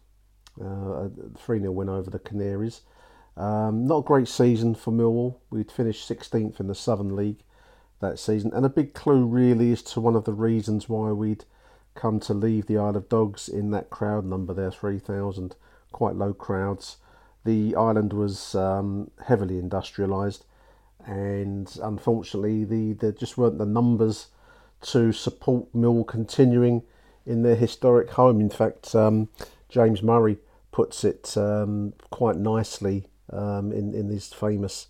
Uh, 0.61 1.07
a 1.07 1.11
3 1.37 1.61
0 1.61 1.73
win 1.73 1.89
over 1.89 2.11
the 2.11 2.19
Canaries. 2.19 2.83
Um, 3.37 3.87
not 3.87 3.99
a 3.99 4.03
great 4.03 4.29
season 4.29 4.75
for 4.75 4.93
Millwall. 4.93 5.37
We'd 5.51 5.73
finished 5.73 6.09
16th 6.09 6.61
in 6.61 6.69
the 6.69 6.75
Southern 6.75 7.17
League 7.17 7.43
that 8.01 8.19
season, 8.19 8.53
and 8.53 8.67
a 8.67 8.69
big 8.69 8.95
clue 8.95 9.25
really 9.25 9.71
is 9.71 9.83
to 9.83 10.01
one 10.01 10.15
of 10.15 10.25
the 10.25 10.33
reasons 10.33 10.89
why 10.89 11.11
we'd 11.11 11.45
come 11.95 12.21
to 12.21 12.35
leave 12.35 12.67
the 12.67 12.79
Isle 12.79 12.97
of 12.97 13.09
Dogs 13.09 13.49
in 13.49 13.71
that 13.71 13.91
crowd 13.91 14.25
number 14.25 14.53
there 14.53 14.71
3,000, 14.71 15.57
quite 15.93 16.17
low 16.17 16.33
crowds. 16.33 16.97
The 17.45 17.77
island 17.77 18.13
was 18.13 18.55
um, 18.55 19.11
heavily 19.27 19.61
industrialised, 19.61 20.43
and 21.07 21.71
unfortunately, 21.83 22.65
the 22.65 22.95
there 22.95 23.13
just 23.13 23.37
weren't 23.37 23.59
the 23.59 23.67
numbers 23.67 24.29
to 24.83 25.13
support 25.13 25.75
Mill 25.75 26.05
continuing 26.05 26.83
in 27.27 27.43
their 27.43 27.57
historic 27.57 28.11
home. 28.11 28.41
In 28.41 28.49
fact, 28.49 28.95
um, 28.95 29.29
James 29.69 30.03
Murray 30.03 30.39
puts 30.73 31.05
it 31.05 31.37
um, 31.37 31.93
quite 32.11 32.37
nicely 32.37 33.09
um, 33.31 33.73
in 33.73 33.95
in 33.95 34.09
his 34.09 34.33
famous 34.33 34.89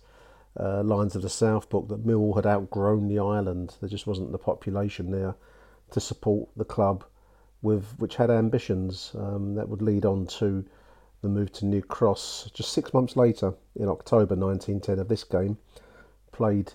uh, 0.57 0.81
Lions 0.81 1.15
of 1.15 1.21
the 1.21 1.29
South 1.29 1.69
book 1.69 1.89
that 1.89 2.05
Mill 2.05 2.33
had 2.33 2.45
outgrown 2.45 3.09
the 3.09 3.19
island. 3.19 3.75
There 3.81 3.89
just 3.89 4.07
wasn't 4.07 4.31
the 4.31 4.37
population 4.37 5.11
there 5.11 5.35
to 5.91 5.99
support 5.99 6.49
the 6.55 6.65
club, 6.65 7.03
with 7.61 7.93
which 7.97 8.15
had 8.15 8.29
ambitions 8.29 9.11
um, 9.17 9.55
that 9.55 9.67
would 9.67 9.81
lead 9.81 10.05
on 10.05 10.25
to 10.27 10.65
the 11.21 11.29
move 11.29 11.51
to 11.53 11.65
New 11.65 11.81
Cross. 11.81 12.51
Just 12.53 12.73
six 12.73 12.93
months 12.93 13.15
later, 13.15 13.53
in 13.75 13.89
October 13.89 14.35
1910, 14.35 14.99
of 14.99 15.07
this 15.07 15.23
game 15.23 15.57
played 16.31 16.73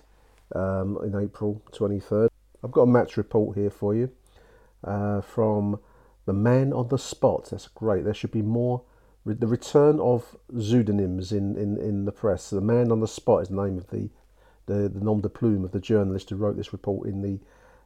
um, 0.55 0.97
in 1.03 1.15
April 1.15 1.61
23rd. 1.71 2.29
I've 2.63 2.71
got 2.71 2.83
a 2.83 2.87
match 2.87 3.17
report 3.17 3.57
here 3.57 3.69
for 3.69 3.95
you 3.95 4.11
uh, 4.83 5.21
from 5.21 5.79
the 6.25 6.33
man 6.33 6.73
on 6.73 6.89
the 6.89 6.97
spot. 6.97 7.49
That's 7.51 7.67
great. 7.67 8.03
There 8.03 8.13
should 8.13 8.31
be 8.31 8.41
more 8.41 8.83
the 9.25 9.47
return 9.47 9.99
of 9.99 10.35
pseudonyms 10.57 11.31
in, 11.31 11.55
in, 11.55 11.77
in 11.77 12.05
the 12.05 12.11
press. 12.11 12.49
The 12.49 12.61
man 12.61 12.91
on 12.91 13.01
the 13.01 13.07
spot 13.07 13.43
is 13.43 13.47
the 13.49 13.63
name 13.63 13.77
of 13.77 13.87
the, 13.89 14.09
the, 14.65 14.89
the 14.89 14.99
nom 14.99 15.21
de 15.21 15.29
plume 15.29 15.63
of 15.63 15.71
the 15.71 15.79
journalist 15.79 16.29
who 16.29 16.37
wrote 16.37 16.57
this 16.57 16.73
report 16.73 17.07
in 17.07 17.21
the 17.21 17.39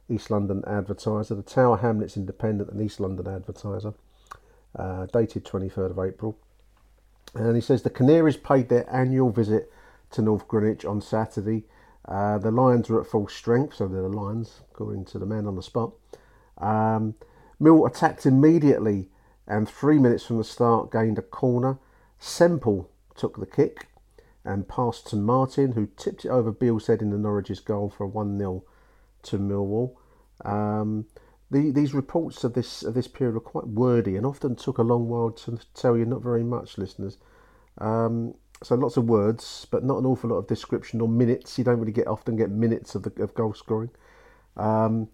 East 0.08 0.30
London 0.30 0.62
Advertiser, 0.66 1.34
the 1.34 1.42
Tower 1.42 1.78
Hamlets 1.78 2.16
Independent 2.16 2.70
and 2.70 2.80
East 2.80 3.00
London 3.00 3.26
Advertiser, 3.26 3.94
uh, 4.76 5.06
dated 5.06 5.44
23rd 5.44 5.90
of 5.90 5.98
April. 5.98 6.38
And 7.34 7.54
he 7.54 7.60
says 7.60 7.82
the 7.82 7.90
Canaries 7.90 8.36
paid 8.36 8.68
their 8.68 8.88
annual 8.94 9.30
visit 9.30 9.70
to 10.12 10.22
North 10.22 10.46
Greenwich 10.48 10.84
on 10.84 11.00
Saturday. 11.00 11.64
Uh, 12.04 12.38
the 12.38 12.50
Lions 12.50 12.88
were 12.88 13.00
at 13.00 13.06
full 13.06 13.28
strength, 13.28 13.74
so 13.74 13.88
they're 13.88 14.02
the 14.02 14.08
Lions, 14.08 14.60
according 14.70 15.04
to 15.06 15.18
the 15.18 15.26
man 15.26 15.46
on 15.46 15.56
the 15.56 15.62
spot. 15.62 15.92
Um, 16.58 17.14
Mill 17.58 17.84
attacked 17.84 18.26
immediately 18.26 19.08
and 19.46 19.68
three 19.68 19.98
minutes 19.98 20.24
from 20.24 20.38
the 20.38 20.44
start 20.44 20.90
gained 20.90 21.18
a 21.18 21.22
corner. 21.22 21.78
Semple 22.18 22.90
took 23.16 23.38
the 23.38 23.46
kick 23.46 23.88
and 24.44 24.68
passed 24.68 25.06
to 25.08 25.16
Martin, 25.16 25.72
who 25.72 25.88
tipped 25.96 26.24
it 26.24 26.30
over 26.30 26.52
Beale's 26.52 26.86
head 26.86 27.02
in 27.02 27.10
the 27.10 27.18
Norwich's 27.18 27.60
goal 27.60 27.90
for 27.90 28.04
a 28.04 28.08
1 28.08 28.38
0 28.38 28.64
to 29.26 29.38
Millwall. 29.38 29.94
Um, 30.44 31.06
the, 31.50 31.70
these 31.70 31.94
reports 31.94 32.44
of 32.44 32.54
this 32.54 32.82
of 32.82 32.94
this 32.94 33.06
period 33.06 33.34
were 33.34 33.40
quite 33.40 33.66
wordy 33.66 34.16
and 34.16 34.26
often 34.26 34.56
took 34.56 34.78
a 34.78 34.82
long 34.82 35.08
while 35.08 35.30
to 35.30 35.58
tell 35.74 35.96
you 35.96 36.04
not 36.04 36.22
very 36.22 36.42
much, 36.42 36.76
listeners. 36.78 37.18
Um, 37.78 38.34
so 38.62 38.74
lots 38.74 38.96
of 38.96 39.04
words, 39.04 39.66
but 39.70 39.84
not 39.84 39.98
an 39.98 40.06
awful 40.06 40.30
lot 40.30 40.36
of 40.36 40.46
description 40.46 41.00
or 41.00 41.08
minutes. 41.08 41.58
You 41.58 41.64
don't 41.64 41.78
really 41.78 41.92
get 41.92 42.06
often 42.06 42.36
get 42.36 42.50
minutes 42.50 42.94
of 42.94 43.02
the 43.02 43.22
of 43.22 43.34
goal 43.34 43.54
scoring. 43.54 43.90
Um, 44.56 45.08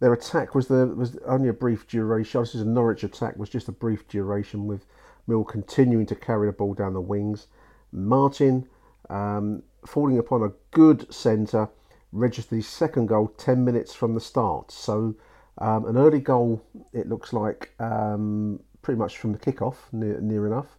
their 0.00 0.12
attack 0.12 0.54
was 0.54 0.68
the 0.68 0.86
was 0.86 1.16
only 1.26 1.48
a 1.48 1.52
brief 1.52 1.86
duration. 1.86 2.40
This 2.40 2.54
is 2.54 2.62
a 2.62 2.66
Norwich 2.66 3.04
attack 3.04 3.36
was 3.36 3.48
just 3.48 3.68
a 3.68 3.72
brief 3.72 4.06
duration 4.08 4.66
with 4.66 4.84
Mill 5.26 5.44
continuing 5.44 6.06
to 6.06 6.14
carry 6.14 6.46
the 6.46 6.52
ball 6.52 6.74
down 6.74 6.94
the 6.94 7.00
wings. 7.00 7.46
Martin 7.92 8.68
um, 9.10 9.62
falling 9.86 10.18
upon 10.18 10.42
a 10.42 10.52
good 10.70 11.12
centre, 11.12 11.68
registered 12.12 12.56
his 12.56 12.66
second 12.66 13.06
goal 13.06 13.28
10 13.36 13.64
minutes 13.64 13.94
from 13.94 14.14
the 14.14 14.20
start. 14.20 14.70
So, 14.70 15.14
um, 15.58 15.84
an 15.86 15.96
early 15.96 16.20
goal, 16.20 16.62
it 16.92 17.08
looks 17.08 17.32
like, 17.32 17.74
um, 17.78 18.60
pretty 18.82 18.98
much 18.98 19.18
from 19.18 19.32
the 19.32 19.38
kickoff, 19.38 19.76
near, 19.92 20.20
near 20.20 20.46
enough. 20.46 20.78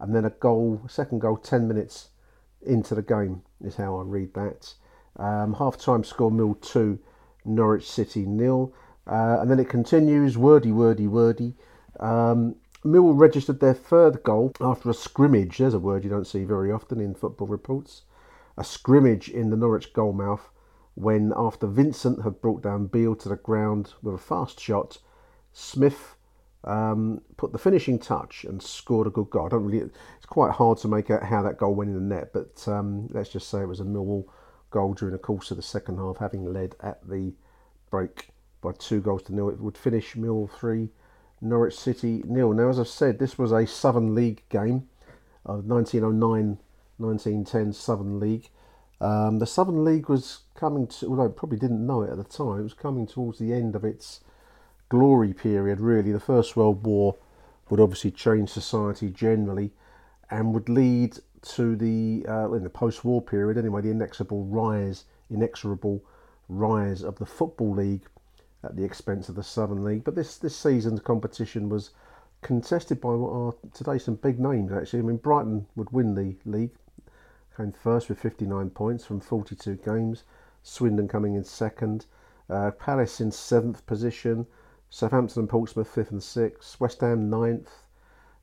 And 0.00 0.14
then 0.14 0.24
a 0.24 0.30
goal, 0.30 0.82
second 0.88 1.20
goal, 1.20 1.36
10 1.36 1.68
minutes 1.68 2.08
into 2.62 2.94
the 2.94 3.02
game, 3.02 3.42
is 3.62 3.76
how 3.76 3.98
I 3.98 4.02
read 4.02 4.34
that. 4.34 4.74
Um, 5.16 5.54
half 5.54 5.76
time 5.78 6.02
score 6.02 6.30
Mill 6.30 6.54
2, 6.54 6.98
Norwich 7.44 7.88
City 7.88 8.24
nil. 8.26 8.72
Uh, 9.06 9.38
and 9.40 9.50
then 9.50 9.60
it 9.60 9.68
continues, 9.68 10.36
wordy, 10.36 10.72
wordy, 10.72 11.06
wordy. 11.06 11.54
Um, 12.00 12.56
Millwall 12.84 13.18
registered 13.18 13.60
their 13.60 13.74
third 13.74 14.22
goal 14.22 14.52
after 14.60 14.90
a 14.90 14.94
scrimmage. 14.94 15.58
There's 15.58 15.74
a 15.74 15.78
word 15.78 16.04
you 16.04 16.10
don't 16.10 16.26
see 16.26 16.44
very 16.44 16.70
often 16.70 17.00
in 17.00 17.14
football 17.14 17.46
reports. 17.46 18.02
A 18.56 18.64
scrimmage 18.64 19.28
in 19.28 19.50
the 19.50 19.56
Norwich 19.56 19.92
goalmouth 19.92 20.48
when, 20.94 21.32
after 21.36 21.66
Vincent 21.66 22.22
had 22.22 22.40
brought 22.40 22.62
down 22.62 22.86
Beale 22.86 23.16
to 23.16 23.28
the 23.28 23.36
ground 23.36 23.94
with 24.02 24.14
a 24.14 24.18
fast 24.18 24.60
shot, 24.60 24.98
Smith 25.52 26.16
um, 26.64 27.20
put 27.36 27.52
the 27.52 27.58
finishing 27.58 27.98
touch 27.98 28.44
and 28.44 28.62
scored 28.62 29.06
a 29.06 29.10
good 29.10 29.30
goal. 29.30 29.46
I 29.46 29.48
don't 29.50 29.64
really. 29.64 29.90
It's 30.16 30.26
quite 30.26 30.52
hard 30.52 30.78
to 30.78 30.88
make 30.88 31.10
out 31.10 31.24
how 31.24 31.42
that 31.42 31.58
goal 31.58 31.74
went 31.74 31.90
in 31.90 32.08
the 32.08 32.14
net, 32.14 32.32
but 32.32 32.66
um, 32.68 33.08
let's 33.10 33.30
just 33.30 33.48
say 33.48 33.60
it 33.60 33.68
was 33.68 33.80
a 33.80 33.84
Millwall 33.84 34.26
goal 34.70 34.94
during 34.94 35.12
the 35.12 35.18
course 35.18 35.50
of 35.50 35.56
the 35.56 35.62
second 35.62 35.98
half, 35.98 36.18
having 36.18 36.52
led 36.52 36.74
at 36.80 37.06
the 37.08 37.32
break 37.90 38.30
by 38.60 38.72
two 38.72 39.00
goals 39.00 39.22
to 39.24 39.34
nil. 39.34 39.50
It 39.50 39.60
would 39.60 39.76
finish 39.76 40.14
Millwall 40.14 40.50
three. 40.50 40.90
Norwich 41.40 41.76
City 41.76 42.22
nil. 42.26 42.52
Now, 42.54 42.70
as 42.70 42.80
I've 42.80 42.88
said, 42.88 43.18
this 43.18 43.36
was 43.36 43.52
a 43.52 43.66
Southern 43.66 44.14
League 44.14 44.42
game 44.48 44.88
of 45.44 45.66
1909 45.66 46.58
1910 46.96 47.72
Southern 47.72 48.18
League. 48.20 48.50
Um, 49.04 49.38
the 49.38 49.46
Southern 49.46 49.84
League 49.84 50.08
was 50.08 50.40
coming 50.54 50.86
to, 50.86 51.08
although 51.08 51.28
probably 51.28 51.58
didn't 51.58 51.86
know 51.86 52.00
it 52.00 52.10
at 52.10 52.16
the 52.16 52.24
time, 52.24 52.60
it 52.60 52.62
was 52.62 52.72
coming 52.72 53.06
towards 53.06 53.38
the 53.38 53.52
end 53.52 53.76
of 53.76 53.84
its 53.84 54.20
glory 54.88 55.34
period, 55.34 55.78
really. 55.78 56.10
The 56.10 56.18
First 56.18 56.56
World 56.56 56.86
War 56.86 57.16
would 57.68 57.80
obviously 57.80 58.10
change 58.10 58.48
society 58.48 59.10
generally 59.10 59.72
and 60.30 60.54
would 60.54 60.70
lead 60.70 61.18
to 61.42 61.76
the, 61.76 62.24
uh, 62.26 62.50
in 62.52 62.64
the 62.64 62.70
post 62.70 63.04
war 63.04 63.20
period 63.20 63.58
anyway, 63.58 63.82
the 63.82 63.90
inexorable 63.90 64.44
rise, 64.46 65.04
inexorable 65.30 66.02
rise 66.48 67.02
of 67.02 67.18
the 67.18 67.26
Football 67.26 67.74
League 67.74 68.06
at 68.62 68.74
the 68.74 68.84
expense 68.84 69.28
of 69.28 69.34
the 69.34 69.42
Southern 69.42 69.84
League. 69.84 70.04
But 70.04 70.14
this 70.14 70.38
this 70.38 70.56
season's 70.56 71.00
competition 71.00 71.68
was 71.68 71.90
contested 72.40 73.02
by 73.02 73.10
what 73.10 73.32
are 73.32 73.54
today 73.74 73.98
some 73.98 74.14
big 74.14 74.40
names 74.40 74.72
actually. 74.72 75.00
I 75.00 75.02
mean 75.02 75.18
Brighton 75.18 75.66
would 75.76 75.90
win 75.90 76.14
the 76.14 76.36
league, 76.50 76.70
came 77.56 77.72
first 77.72 78.08
with 78.08 78.18
59 78.18 78.70
points 78.70 79.04
from 79.04 79.20
42 79.20 79.76
games. 79.76 80.24
Swindon 80.62 81.08
coming 81.08 81.34
in 81.34 81.44
second, 81.44 82.06
uh, 82.48 82.70
Palace 82.72 83.20
in 83.20 83.30
seventh 83.30 83.84
position, 83.86 84.46
Southampton 84.90 85.40
and 85.40 85.48
Portsmouth 85.48 85.88
fifth 85.88 86.10
and 86.10 86.22
sixth, 86.22 86.80
West 86.80 87.00
Ham 87.00 87.28
ninth, 87.28 87.70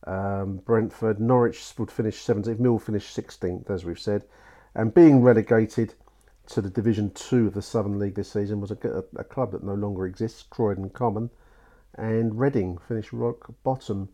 um, 0.06 0.58
Brentford, 0.58 1.20
Norwich 1.20 1.74
would 1.78 1.92
finish 1.92 2.24
17th, 2.24 2.60
Mill 2.60 2.80
finished 2.80 3.16
16th 3.16 3.70
as 3.70 3.86
we've 3.86 4.00
said, 4.00 4.26
and 4.76 4.94
being 4.94 5.22
relegated 5.22 5.96
to 6.48 6.62
the 6.62 6.70
Division 6.70 7.12
Two 7.12 7.48
of 7.48 7.54
the 7.54 7.62
Southern 7.62 8.00
League 8.00 8.16
this 8.16 8.32
season 8.32 8.60
was 8.62 8.72
a, 8.72 8.78
a, 8.84 9.22
a 9.22 9.24
club 9.24 9.52
that 9.52 9.64
no 9.64 9.74
longer 9.74 10.06
exists, 10.06 10.44
Croydon 10.44 10.90
Common, 10.90 11.30
and 11.96 12.40
Reading 12.40 12.78
finished 12.78 13.14
rock 13.14 13.54
bottom 13.64 14.10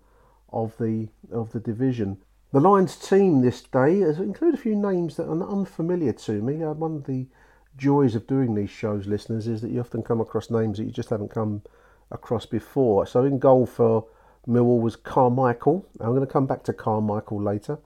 of 0.50 0.78
the 0.78 1.10
of 1.32 1.52
the 1.52 1.60
division. 1.60 2.18
The 2.54 2.62
Lions 2.62 2.96
team 2.96 3.42
this 3.42 3.62
day 3.62 4.00
has 4.00 4.20
included 4.20 4.58
a 4.58 4.62
few 4.62 4.76
names 4.76 5.18
that 5.18 5.28
are 5.28 5.52
unfamiliar 5.52 6.14
to 6.14 6.42
me. 6.42 6.64
Uh, 6.64 6.72
one 6.72 6.96
of 6.96 7.06
the 7.06 7.28
joys 7.76 8.16
of 8.16 8.26
doing 8.26 8.56
these 8.56 8.70
shows, 8.70 9.06
listeners, 9.06 9.48
is 9.48 9.62
that 9.62 9.72
you 9.72 9.82
often 9.82 10.02
come 10.02 10.22
across 10.22 10.50
names 10.50 10.78
that 10.78 10.86
you 10.86 10.92
just 10.92 11.10
haven't 11.10 11.30
come 11.30 11.62
across 12.10 12.46
before. 12.46 13.06
So 13.06 13.26
in 13.26 13.38
goal 13.38 13.66
for 13.66 14.06
Millwall 14.48 14.80
was 14.80 14.96
Carmichael. 14.96 15.86
I'm 16.00 16.12
going 16.16 16.22
to 16.22 16.26
come 16.26 16.48
back 16.48 16.64
to 16.64 16.74
Carmichael 16.74 17.42
later 17.42 17.80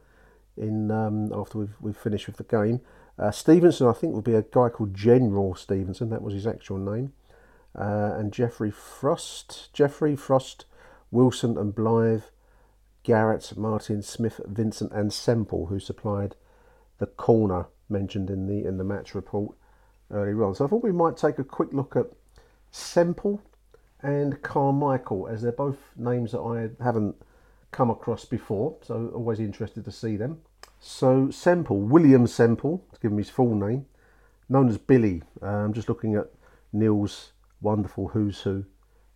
in 0.56 0.92
um, 0.92 1.34
after 1.34 1.58
we've, 1.58 1.76
we've 1.82 1.98
finished 1.98 2.28
with 2.28 2.38
the 2.38 2.44
game. 2.44 2.82
Uh, 3.18 3.32
Stevenson, 3.32 3.88
I 3.88 3.94
think, 3.94 4.14
will 4.14 4.22
be 4.22 4.36
a 4.36 4.44
guy 4.44 4.70
called 4.70 4.94
General 4.94 5.56
Stevenson. 5.56 6.12
That 6.12 6.22
was 6.22 6.36
his 6.36 6.46
actual 6.46 6.78
name. 6.78 7.14
Uh, 7.76 8.14
and 8.16 8.32
Jeffrey 8.32 8.70
Frost, 8.70 9.74
Jeffrey 9.74 10.16
Frost, 10.16 10.66
Wilson 11.10 11.58
and 11.58 11.74
Blythe, 11.74 12.24
Garrett, 13.04 13.58
Martin, 13.58 14.02
Smith, 14.02 14.40
Vincent, 14.46 14.92
and 14.92 15.12
Semple, 15.12 15.68
who 15.68 15.80
supplied 15.80 16.36
the 17.00 17.08
corner 17.08 17.66
mentioned 17.90 18.30
in 18.30 18.48
the 18.48 18.66
in 18.66 18.78
the 18.78 18.84
match 18.84 19.16
report 19.16 19.56
earlier 20.12 20.44
on. 20.44 20.56
So 20.56 20.66
I 20.66 20.68
thought 20.68 20.84
we 20.84 20.92
might 20.92 21.18
take 21.18 21.40
a 21.40 21.44
quick 21.44 21.74
look 21.74 21.96
at 21.96 22.08
Semple 22.72 23.42
and 24.02 24.42
Carmichael, 24.42 25.28
as 25.28 25.42
they're 25.42 25.52
both 25.52 25.78
names 25.96 26.32
that 26.32 26.42
I 26.42 26.84
haven't 26.84 27.16
come 27.72 27.90
across 27.90 28.26
before. 28.26 28.78
So 28.82 29.12
always 29.14 29.40
interested 29.40 29.86
to 29.86 29.92
see 29.92 30.18
them. 30.18 30.42
So 30.80 31.30
Semple, 31.30 31.80
William 31.80 32.28
Semple, 32.28 32.84
to 32.94 33.00
give 33.00 33.12
him 33.12 33.18
his 33.18 33.30
full 33.30 33.56
name, 33.56 33.86
known 34.50 34.70
as 34.70 34.78
Billy. 34.78 35.22
Uh, 35.42 35.48
I'm 35.48 35.74
just 35.74 35.90
looking 35.90 36.16
at 36.16 36.32
Neil's 36.74 37.34
wonderful 37.62 38.10
Who's 38.10 38.42
Who 38.42 38.66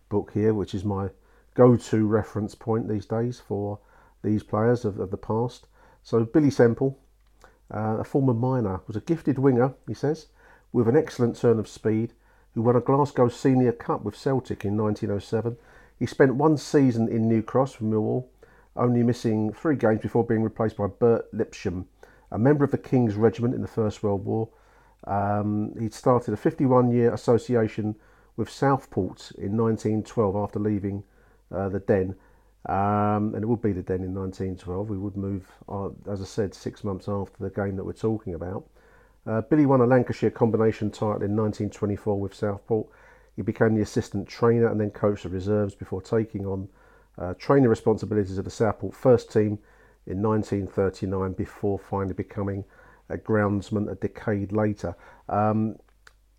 book 0.08 0.30
here, 0.32 0.54
which 0.54 0.74
is 0.74 0.84
my 0.84 1.08
go-to 1.56 2.06
reference 2.06 2.54
point 2.54 2.88
these 2.88 3.06
days 3.06 3.40
for 3.40 3.80
these 4.22 4.42
players 4.42 4.84
of, 4.84 5.00
of 5.00 5.10
the 5.10 5.16
past. 5.16 5.66
So 6.02 6.24
Billy 6.24 6.50
Semple, 6.50 6.98
uh, 7.74 7.96
a 7.98 8.04
former 8.04 8.34
miner, 8.34 8.80
was 8.86 8.96
a 8.96 9.00
gifted 9.00 9.38
winger, 9.38 9.74
he 9.88 9.94
says, 9.94 10.26
with 10.72 10.86
an 10.86 10.96
excellent 10.96 11.36
turn 11.36 11.58
of 11.58 11.66
speed, 11.66 12.12
who 12.54 12.62
won 12.62 12.76
a 12.76 12.80
Glasgow 12.80 13.28
Senior 13.28 13.72
Cup 13.72 14.04
with 14.04 14.16
Celtic 14.16 14.64
in 14.64 14.76
1907. 14.76 15.56
He 15.98 16.06
spent 16.06 16.36
one 16.36 16.56
season 16.56 17.08
in 17.08 17.28
New 17.28 17.42
Cross 17.42 17.72
for 17.74 17.84
Millwall 17.84 18.26
only 18.76 19.02
missing 19.02 19.52
three 19.52 19.76
games 19.76 20.00
before 20.00 20.24
being 20.24 20.42
replaced 20.42 20.76
by 20.76 20.86
Bert 20.86 21.32
Lipsham, 21.32 21.86
a 22.30 22.38
member 22.38 22.64
of 22.64 22.70
the 22.70 22.78
King's 22.78 23.14
Regiment 23.14 23.54
in 23.54 23.62
the 23.62 23.68
First 23.68 24.02
World 24.02 24.24
War. 24.24 24.48
Um, 25.04 25.72
he'd 25.78 25.94
started 25.94 26.34
a 26.34 26.36
51 26.36 26.90
year 26.90 27.12
association 27.12 27.96
with 28.36 28.50
Southport 28.50 29.32
in 29.38 29.56
1912 29.56 30.36
after 30.36 30.58
leaving 30.58 31.04
uh, 31.54 31.68
the 31.68 31.80
Den. 31.80 32.14
Um, 32.68 33.34
and 33.34 33.42
it 33.42 33.46
would 33.46 33.62
be 33.62 33.72
the 33.72 33.82
Den 33.82 34.02
in 34.02 34.14
1912. 34.14 34.90
We 34.90 34.98
would 34.98 35.16
move, 35.16 35.46
uh, 35.68 35.90
as 36.10 36.20
I 36.20 36.24
said, 36.24 36.54
six 36.54 36.82
months 36.82 37.08
after 37.08 37.36
the 37.38 37.50
game 37.50 37.76
that 37.76 37.84
we're 37.84 37.92
talking 37.92 38.34
about. 38.34 38.68
Uh, 39.26 39.40
Billy 39.40 39.66
won 39.66 39.80
a 39.80 39.86
Lancashire 39.86 40.30
combination 40.30 40.90
title 40.90 41.22
in 41.22 41.36
1924 41.36 42.20
with 42.20 42.34
Southport. 42.34 42.88
He 43.34 43.42
became 43.42 43.74
the 43.74 43.82
assistant 43.82 44.28
trainer 44.28 44.68
and 44.68 44.80
then 44.80 44.90
coached 44.90 45.24
the 45.24 45.28
reserves 45.28 45.74
before 45.74 46.00
taking 46.00 46.46
on 46.46 46.68
uh, 47.18 47.34
training 47.34 47.68
responsibilities 47.68 48.38
of 48.38 48.44
the 48.44 48.50
Southport 48.50 48.94
first 48.94 49.32
team 49.32 49.58
in 50.06 50.22
1939 50.22 51.32
before 51.32 51.78
finally 51.78 52.14
becoming 52.14 52.64
a 53.08 53.16
groundsman 53.16 53.90
a 53.90 53.94
decade 53.94 54.52
later. 54.52 54.96
Um, 55.28 55.76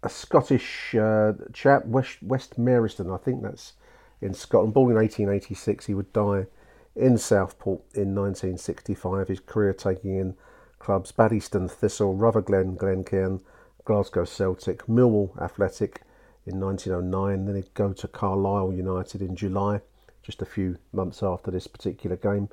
a 0.04 0.10
Scottish 0.10 0.96
uh, 0.96 1.34
chap, 1.54 1.86
West, 1.86 2.22
West 2.22 2.60
Merriston, 2.60 3.13
I 3.13 3.17
think 3.24 3.41
that's 3.41 3.74
in 4.21 4.34
Scotland, 4.34 4.73
born 4.73 4.91
in 4.91 4.97
1886. 4.97 5.86
He 5.86 5.93
would 5.93 6.12
die 6.13 6.47
in 6.95 7.17
Southport 7.17 7.82
in 7.93 8.15
1965, 8.15 9.27
his 9.27 9.39
career 9.39 9.73
taking 9.73 10.17
in 10.17 10.36
clubs 10.80 11.12
Baddiston, 11.12 11.69
Thistle, 11.69 12.15
Rutherglen, 12.15 12.75
Glencairn, 12.75 13.41
Glasgow 13.86 14.25
Celtic, 14.25 14.86
Millwall 14.88 15.39
Athletic 15.41 16.01
in 16.45 16.60
1909. 16.60 17.45
Then 17.45 17.56
he'd 17.56 17.73
go 17.73 17.93
to 17.93 18.08
Carlisle 18.08 18.73
United 18.73 19.21
in 19.21 19.36
July 19.36 19.82
just 20.23 20.41
a 20.41 20.45
few 20.45 20.77
months 20.91 21.23
after 21.23 21.51
this 21.51 21.67
particular 21.67 22.15
game. 22.15 22.49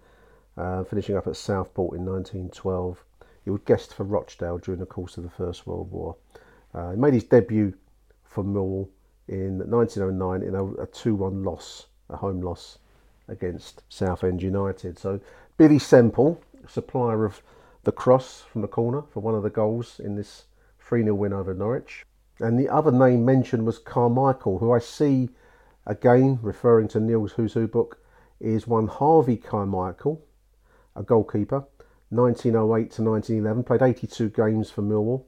uh, 0.56 0.84
finishing 0.84 1.16
up 1.16 1.26
at 1.26 1.36
Southport 1.36 1.96
in 1.96 2.04
1912. 2.04 3.04
He 3.44 3.50
would 3.50 3.64
guest 3.64 3.94
for 3.94 4.04
Rochdale 4.04 4.58
during 4.58 4.80
the 4.80 4.86
course 4.86 5.16
of 5.16 5.24
the 5.24 5.30
First 5.30 5.66
World 5.66 5.90
War. 5.90 6.16
Uh, 6.72 6.90
he 6.92 6.96
made 6.96 7.14
his 7.14 7.24
debut 7.24 7.74
for 8.24 8.42
Millwall 8.42 8.88
in 9.28 9.58
1909 9.70 10.42
in 10.42 10.54
a, 10.54 10.64
a 10.82 10.86
2-1 10.86 11.44
loss, 11.44 11.86
a 12.10 12.16
home 12.16 12.40
loss 12.40 12.78
against 13.28 13.82
Southend 13.88 14.42
United. 14.42 14.98
So 14.98 15.20
Billy 15.56 15.78
Semple, 15.78 16.40
supplier 16.68 17.24
of 17.24 17.42
the 17.84 17.92
cross 17.92 18.42
from 18.50 18.62
the 18.62 18.68
corner 18.68 19.02
for 19.12 19.20
one 19.20 19.34
of 19.34 19.42
the 19.42 19.50
goals 19.50 20.00
in 20.00 20.16
this 20.16 20.44
3 20.78 21.02
0 21.02 21.14
win 21.14 21.32
over 21.32 21.54
Norwich. 21.54 22.04
And 22.40 22.58
the 22.58 22.68
other 22.68 22.90
name 22.90 23.24
mentioned 23.24 23.64
was 23.64 23.78
Carmichael, 23.78 24.58
who 24.58 24.72
I 24.72 24.78
see 24.78 25.30
again 25.86 26.38
referring 26.42 26.88
to 26.88 27.00
Neil's 27.00 27.32
Who's 27.32 27.52
Who 27.54 27.68
book, 27.68 27.98
is 28.40 28.66
one 28.66 28.88
Harvey 28.88 29.36
Carmichael, 29.36 30.22
a 30.96 31.02
goalkeeper, 31.02 31.64
1908 32.10 32.90
to 32.92 33.02
1911, 33.02 33.64
played 33.64 33.82
82 33.82 34.28
games 34.30 34.70
for 34.70 34.82
Millwall. 34.82 35.24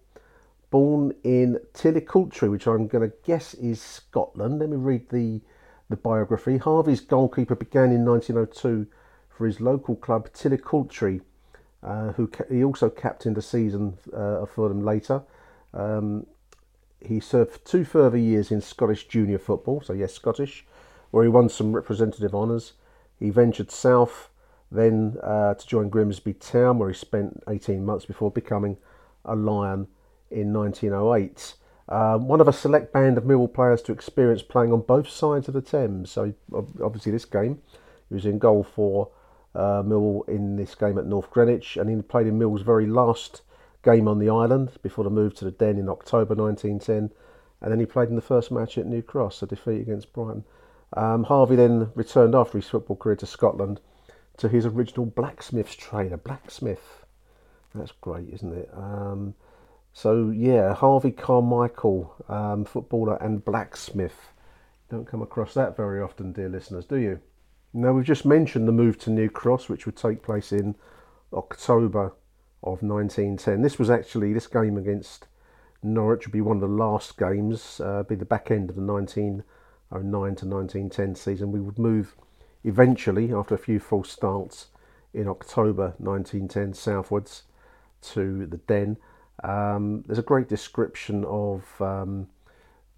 Born 0.76 1.14
in 1.24 1.58
Tillicoultry, 1.72 2.50
which 2.50 2.66
I'm 2.66 2.86
going 2.86 3.10
to 3.10 3.16
guess 3.24 3.54
is 3.54 3.80
Scotland. 3.80 4.58
Let 4.58 4.68
me 4.68 4.76
read 4.76 5.08
the, 5.08 5.40
the 5.88 5.96
biography. 5.96 6.58
Harvey's 6.58 7.00
goalkeeper 7.00 7.54
began 7.54 7.92
in 7.92 8.04
1902 8.04 8.86
for 9.30 9.46
his 9.46 9.58
local 9.58 9.96
club 9.96 10.28
Tillicoultry, 10.34 11.22
uh, 11.82 12.12
who 12.12 12.26
ca- 12.26 12.44
he 12.50 12.62
also 12.62 12.90
captained 12.90 13.38
a 13.38 13.40
season 13.40 13.96
uh, 14.14 14.44
for 14.44 14.68
them 14.68 14.84
later. 14.84 15.22
Um, 15.72 16.26
he 17.00 17.20
served 17.20 17.64
two 17.64 17.86
further 17.86 18.18
years 18.18 18.50
in 18.50 18.60
Scottish 18.60 19.08
junior 19.08 19.38
football, 19.38 19.80
so 19.80 19.94
yes, 19.94 20.12
Scottish, 20.12 20.66
where 21.10 21.24
he 21.24 21.30
won 21.30 21.48
some 21.48 21.72
representative 21.72 22.34
honours. 22.34 22.74
He 23.18 23.30
ventured 23.30 23.70
south 23.70 24.28
then 24.70 25.16
uh, 25.22 25.54
to 25.54 25.66
join 25.66 25.88
Grimsby 25.88 26.34
Town, 26.34 26.78
where 26.78 26.90
he 26.90 26.94
spent 26.94 27.42
18 27.48 27.82
months 27.82 28.04
before 28.04 28.30
becoming 28.30 28.76
a 29.24 29.34
Lion 29.34 29.88
in 30.30 30.52
1908. 30.52 31.54
Uh, 31.88 32.18
one 32.18 32.40
of 32.40 32.48
a 32.48 32.52
select 32.52 32.92
band 32.92 33.16
of 33.16 33.24
Millwall 33.24 33.52
players 33.52 33.80
to 33.82 33.92
experience 33.92 34.42
playing 34.42 34.72
on 34.72 34.80
both 34.80 35.08
sides 35.08 35.46
of 35.46 35.54
the 35.54 35.62
Thames. 35.62 36.10
So, 36.10 36.34
obviously, 36.52 37.12
this 37.12 37.24
game, 37.24 37.62
he 38.08 38.14
was 38.14 38.26
in 38.26 38.38
goal 38.38 38.64
for 38.64 39.10
uh, 39.54 39.82
Millwall 39.82 40.28
in 40.28 40.56
this 40.56 40.74
game 40.74 40.98
at 40.98 41.06
North 41.06 41.30
Greenwich, 41.30 41.76
and 41.76 41.88
he 41.88 42.02
played 42.02 42.26
in 42.26 42.38
Millwall's 42.38 42.62
very 42.62 42.86
last 42.86 43.42
game 43.84 44.08
on 44.08 44.18
the 44.18 44.28
island 44.28 44.72
before 44.82 45.04
the 45.04 45.10
move 45.10 45.34
to 45.36 45.44
the 45.44 45.50
Den 45.52 45.78
in 45.78 45.88
October 45.88 46.34
1910, 46.34 47.16
and 47.60 47.72
then 47.72 47.78
he 47.78 47.86
played 47.86 48.08
in 48.08 48.16
the 48.16 48.20
first 48.20 48.50
match 48.50 48.76
at 48.76 48.86
New 48.86 49.00
Cross, 49.00 49.42
a 49.42 49.46
defeat 49.46 49.80
against 49.80 50.12
Brighton. 50.12 50.44
Um, 50.96 51.24
Harvey 51.24 51.56
then 51.56 51.90
returned 51.94 52.34
after 52.34 52.58
his 52.58 52.68
football 52.68 52.96
career 52.96 53.16
to 53.16 53.26
Scotland 53.26 53.80
to 54.36 54.48
his 54.48 54.66
original 54.66 55.06
blacksmith's 55.06 55.74
trade, 55.74 56.12
a 56.12 56.18
blacksmith. 56.18 57.04
That's 57.74 57.92
great, 57.92 58.28
isn't 58.32 58.52
it? 58.52 58.70
Um, 58.74 59.34
so 59.96 60.28
yeah, 60.28 60.74
Harvey 60.74 61.10
Carmichael, 61.10 62.14
um, 62.28 62.66
footballer 62.66 63.16
and 63.16 63.42
blacksmith. 63.42 64.34
Don't 64.90 65.06
come 65.06 65.22
across 65.22 65.54
that 65.54 65.74
very 65.74 66.02
often, 66.02 66.32
dear 66.32 66.50
listeners, 66.50 66.84
do 66.84 66.96
you? 66.96 67.18
Now, 67.72 67.94
we've 67.94 68.04
just 68.04 68.26
mentioned 68.26 68.68
the 68.68 68.72
move 68.72 68.98
to 68.98 69.10
New 69.10 69.30
Cross, 69.30 69.70
which 69.70 69.86
would 69.86 69.96
take 69.96 70.22
place 70.22 70.52
in 70.52 70.74
October 71.32 72.12
of 72.62 72.82
1910. 72.82 73.62
This 73.62 73.78
was 73.78 73.88
actually, 73.88 74.34
this 74.34 74.46
game 74.46 74.76
against 74.76 75.28
Norwich 75.82 76.26
would 76.26 76.32
be 76.32 76.42
one 76.42 76.58
of 76.58 76.60
the 76.60 76.68
last 76.68 77.16
games, 77.16 77.80
uh, 77.80 78.02
be 78.02 78.16
the 78.16 78.26
back 78.26 78.50
end 78.50 78.68
of 78.68 78.76
the 78.76 78.82
1909 78.82 80.10
to 80.10 80.46
1910 80.46 81.14
season. 81.14 81.52
We 81.52 81.60
would 81.60 81.78
move 81.78 82.16
eventually, 82.64 83.32
after 83.32 83.54
a 83.54 83.58
few 83.58 83.80
false 83.80 84.10
starts, 84.10 84.66
in 85.14 85.26
October 85.26 85.94
1910 85.96 86.74
southwards 86.74 87.44
to 88.02 88.44
the 88.44 88.58
Den. 88.58 88.98
Um, 89.44 90.02
there's 90.06 90.18
a 90.18 90.22
great 90.22 90.48
description 90.48 91.24
of 91.24 91.64
um, 91.80 92.28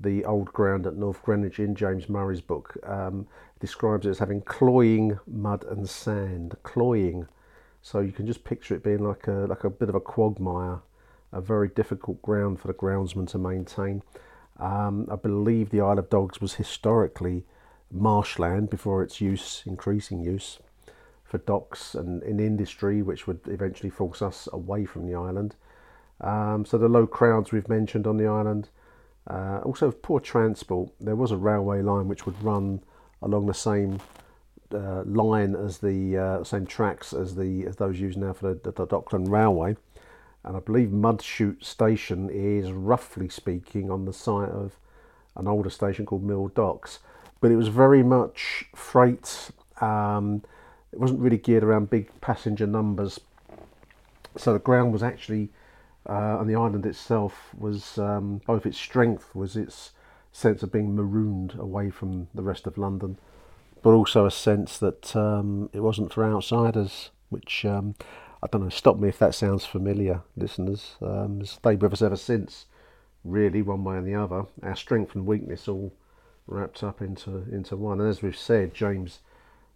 the 0.01 0.25
old 0.25 0.53
ground 0.53 0.87
at 0.87 0.97
North 0.97 1.23
Greenwich 1.23 1.59
in 1.59 1.75
James 1.75 2.09
Murray's 2.09 2.41
book. 2.41 2.77
Um, 2.85 3.27
describes 3.61 4.07
it 4.07 4.11
as 4.11 4.19
having 4.19 4.43
cloying 4.43 5.19
mud 5.27 5.65
and 5.65 5.89
sand. 5.89 6.57
Cloying, 6.63 7.27
so 7.83 8.01
you 8.01 8.13
can 8.13 8.27
just 8.27 8.45
picture 8.45 8.75
it 8.75 8.85
being 8.85 9.05
like 9.05 9.27
a 9.27 9.47
like 9.49 9.65
a 9.65 9.71
bit 9.71 9.89
of 9.89 9.95
a 9.95 10.01
quagmire, 10.01 10.81
a 11.33 11.41
very 11.41 11.69
difficult 11.69 12.23
ground 12.23 12.61
for 12.61 12.69
the 12.69 12.75
groundsman 12.75 13.29
to 13.29 13.39
maintain. 13.39 14.03
Um, 14.59 15.09
I 15.11 15.17
believe 15.17 15.71
the 15.71 15.81
Isle 15.81 15.99
of 15.99 16.11
Dogs 16.11 16.41
was 16.41 16.55
historically 16.55 17.45
marshland 17.91 18.71
before 18.71 19.03
its 19.03 19.21
use, 19.21 19.63
increasing 19.67 20.21
use 20.21 20.59
for 21.25 21.39
docks 21.39 21.95
and 21.95 22.23
in 22.23 22.41
industry, 22.41 23.03
which 23.03 23.27
would 23.27 23.41
eventually 23.47 23.91
force 23.91 24.23
us 24.23 24.49
away 24.53 24.85
from 24.85 25.07
the 25.07 25.15
island. 25.15 25.55
Um, 26.21 26.65
so 26.65 26.79
the 26.79 26.89
low 26.89 27.07
crowds 27.07 27.53
we've 27.53 27.69
mentioned 27.69 28.07
on 28.07 28.17
the 28.17 28.27
island, 28.27 28.69
uh, 29.29 29.61
also 29.65 29.91
poor 29.91 30.21
transport. 30.21 30.91
There 31.01 31.17
was 31.17 31.31
a 31.31 31.37
railway 31.37 31.83
line 31.83 32.09
which 32.09 32.27
would 32.27 32.43
run 32.43 32.81
along 33.23 33.47
the 33.47 33.55
same 33.55 34.01
uh, 34.73 35.03
line 35.05 35.55
as 35.55 35.79
the 35.79 36.17
uh, 36.17 36.45
same 36.45 36.67
tracks 36.67 37.13
as 37.13 37.35
the 37.35 37.65
as 37.67 37.77
those 37.77 37.99
used 38.01 38.19
now 38.19 38.33
for 38.33 38.55
the, 38.55 38.71
the, 38.71 38.87
Dockland 38.87 39.31
Railway, 39.31 39.77
and 40.45 40.57
I 40.57 40.61
believe 40.61 40.89
Mudchute 40.89 41.65
Station 41.65 42.29
is 42.31 42.73
roughly 42.73 43.29
speaking 43.29 43.91
on 43.91 44.05
the 44.05 44.13
site 44.13 44.51
of 44.51 44.79
an 45.37 45.47
older 45.47 45.71
station 45.71 46.05
called 46.05 46.25
Mill 46.25 46.49
Docks, 46.49 46.99
but 47.41 47.51
it 47.51 47.57
was 47.57 47.69
very 47.69 48.03
much 48.03 48.67
freight. 48.75 49.51
Um, 49.81 50.43
it 50.93 50.99
wasn't 50.99 51.21
really 51.21 51.39
geared 51.39 51.65
around 51.65 51.91
big 51.91 52.11
passenger 52.21 52.67
numbers, 52.67 53.21
so 54.37 54.53
the 54.53 54.59
ground 54.59 54.93
was 54.93 55.03
actually 55.03 55.51
uh, 56.07 56.39
and 56.41 56.49
the 56.49 56.55
island 56.55 56.87
itself 56.87 57.55
was 57.57 57.99
um, 57.99 58.41
both 58.47 58.67
its 58.67 58.79
strength 58.79 59.35
was 59.35 59.57
its 59.57 59.93
sense 60.33 60.63
of 60.63 60.73
being 60.73 60.95
marooned 60.95 61.55
away 61.59 61.91
from 61.91 62.29
the 62.35 62.43
rest 62.43 62.67
of 62.67 62.79
London, 62.79 63.19
but 63.83 63.91
also 63.91 64.27
a 64.27 64.31
sense 64.31 64.79
that 64.79 65.15
um, 65.17 65.69
it 65.73 65.81
wasn't 65.81 66.13
for 66.13 66.25
outsiders, 66.25 67.11
which 67.29 67.65
um, 67.65 67.95
I 68.43 68.47
don't 68.47 68.63
know. 68.63 68.69
Stop 68.69 68.99
me 68.99 69.09
if 69.09 69.19
that 69.19 69.35
sounds 69.35 69.65
familiar, 69.65 70.23
listeners. 70.37 70.97
Um, 71.03 71.45
stayed 71.45 71.83
with 71.83 71.93
us 71.93 72.03
ever 72.03 72.17
since, 72.17 72.67
really, 73.25 73.63
one 73.63 73.85
way 73.85 73.97
and 73.97 74.07
the 74.07 74.15
other. 74.15 74.45
Our 74.63 74.77
strength 74.77 75.15
and 75.15 75.27
weakness 75.27 75.67
all 75.67 75.93
wrapped 76.47 76.83
up 76.83 77.03
into 77.03 77.45
into 77.51 77.77
one. 77.77 78.01
And 78.01 78.09
as 78.09 78.23
we've 78.23 78.37
said, 78.37 78.75
James 78.75 79.21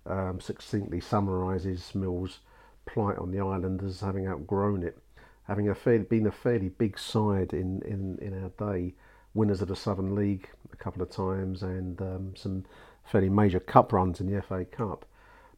um, 0.06 0.40
succinctly 0.40 1.00
summarises 1.00 1.94
Mill's 1.94 2.38
plight 2.86 3.18
on 3.18 3.30
the 3.30 3.40
island 3.40 3.82
as 3.82 4.00
having 4.00 4.26
outgrown 4.26 4.82
it 4.82 4.98
having 5.44 5.68
a 5.68 5.74
fairly, 5.74 6.04
been 6.04 6.26
a 6.26 6.32
fairly 6.32 6.68
big 6.68 6.98
side 6.98 7.52
in, 7.52 7.82
in, 7.82 8.18
in 8.20 8.42
our 8.42 8.74
day, 8.74 8.94
winners 9.34 9.62
of 9.62 9.68
the 9.68 9.76
Southern 9.76 10.14
League 10.14 10.48
a 10.72 10.76
couple 10.76 11.02
of 11.02 11.10
times 11.10 11.62
and 11.62 12.00
um, 12.00 12.34
some 12.36 12.64
fairly 13.04 13.28
major 13.28 13.60
cup 13.60 13.92
runs 13.92 14.20
in 14.20 14.32
the 14.32 14.42
FA 14.42 14.64
Cup. 14.64 15.04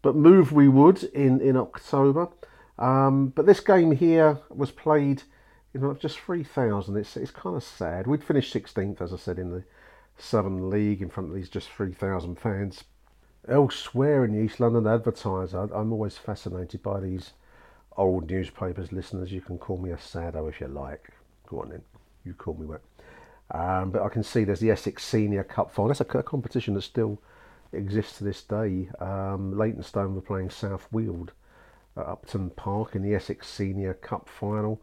But 0.03 0.17
move 0.17 0.53
we 0.53 0.69
would 0.69 1.03
in, 1.05 1.41
in 1.41 1.57
October. 1.57 2.29
Um, 2.79 3.29
but 3.29 3.47
this 3.47 3.61
game 3.61 3.93
here 3.93 4.39
was 4.51 4.71
played 4.71 5.23
you 5.75 5.81
know, 5.81 5.93
just 5.95 6.19
3,000. 6.21 6.97
It's, 6.97 7.17
it's 7.17 7.31
kind 7.31 7.57
of 7.57 7.65
sad. 7.65 8.07
We'd 8.07 8.25
finished 8.25 8.55
16th, 8.55 9.03
as 9.03 9.13
I 9.13 9.17
said, 9.17 9.39
in 9.39 9.51
the 9.51 9.65
Southern 10.17 10.71
League 10.71 11.03
in 11.03 11.11
front 11.11 11.31
of 11.31 11.35
these 11.35 11.49
just 11.49 11.69
3,000 11.69 12.39
fans. 12.39 12.85
Elsewhere 13.49 14.25
in 14.25 14.33
the 14.33 14.41
East 14.41 14.61
London 14.61 14.87
Advertiser, 14.87 15.69
I'm 15.75 15.93
always 15.93 16.17
fascinated 16.17 16.83
by 16.83 17.01
these 17.01 17.33
old 17.97 18.31
newspapers 18.31 18.93
listeners, 18.93 19.33
you 19.33 19.41
can 19.41 19.59
call 19.59 19.79
me 19.79 19.91
a 19.91 19.99
sado 19.99 20.47
if 20.49 20.61
you 20.61 20.69
like. 20.69 21.11
Go 21.47 21.61
on 21.61 21.71
then, 21.71 21.83
you 22.25 22.35
call 22.35 22.55
me 22.55 22.67
what. 22.67 22.83
Um, 23.51 23.91
but 23.91 24.03
I 24.03 24.09
can 24.09 24.23
see 24.23 24.45
there's 24.45 24.61
the 24.61 24.71
Essex 24.71 25.05
Senior 25.05 25.45
Cup 25.45 25.71
final. 25.71 25.89
That's 25.89 26.01
a, 26.01 26.19
a 26.19 26.23
competition 26.23 26.75
that 26.75 26.83
still 26.83 27.21
exists 27.73 28.19
to 28.19 28.25
this 28.25 28.43
day. 28.43 28.89
Um, 29.01 29.57
Leytonstone 29.57 30.15
were 30.15 30.23
playing 30.23 30.51
South 30.51 30.89
Weald 30.91 31.33
at 31.97 32.07
Upton 32.07 32.51
Park 32.51 32.95
in 32.95 33.03
the 33.03 33.15
Essex 33.15 33.49
Senior 33.49 33.95
Cup 33.95 34.29
final. 34.29 34.81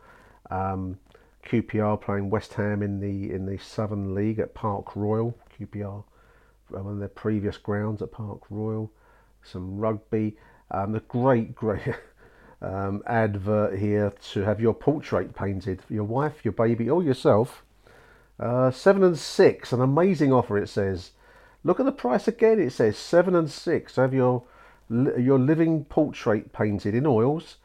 Um, 0.50 1.00
QPR 1.46 2.00
playing 2.00 2.30
West 2.30 2.54
Ham 2.54 2.84
in 2.84 3.00
the 3.00 3.34
in 3.34 3.46
the 3.48 3.58
Southern 3.58 4.14
League 4.14 4.40
at 4.40 4.54
Park 4.54 4.96
Royal. 4.96 5.36
QPR 5.60 6.04
one 6.70 6.94
of 6.94 7.00
their 7.00 7.08
previous 7.10 7.58
grounds 7.58 8.02
at 8.02 8.12
Park 8.12 8.42
Royal. 8.50 8.92
Some 9.44 9.78
rugby. 9.78 10.38
Um, 10.70 10.94
the 10.94 11.02
great, 11.02 11.54
great 11.54 11.82
um, 12.62 13.02
advert 13.06 13.80
here 13.80 14.14
to 14.32 14.42
have 14.42 14.62
your 14.62 14.74
portrait 14.74 15.36
painted 15.36 15.82
for 15.82 15.94
your 15.94 16.04
wife, 16.04 16.44
your 16.44 16.54
baby, 16.54 16.90
or 16.90 17.04
yourself. 17.04 17.64
Uh, 18.40 18.72
seven 18.72 19.04
and 19.04 19.18
six, 19.18 19.72
an 19.72 19.82
amazing 19.82 20.32
offer. 20.32 20.58
It 20.58 20.70
says. 20.70 21.12
Look 21.64 21.80
at 21.80 21.86
the 21.86 21.92
price 21.92 22.28
again. 22.28 22.60
It 22.60 22.72
says 22.72 22.98
seven 22.98 23.36
and 23.36 23.50
six. 23.50 23.96
Have 23.98 24.14
your 24.14 24.44
your 24.90 25.40
living 25.40 25.86
portrait 25.86 26.52
painted 26.52 26.96
in 26.96 27.06
oils. 27.06 27.58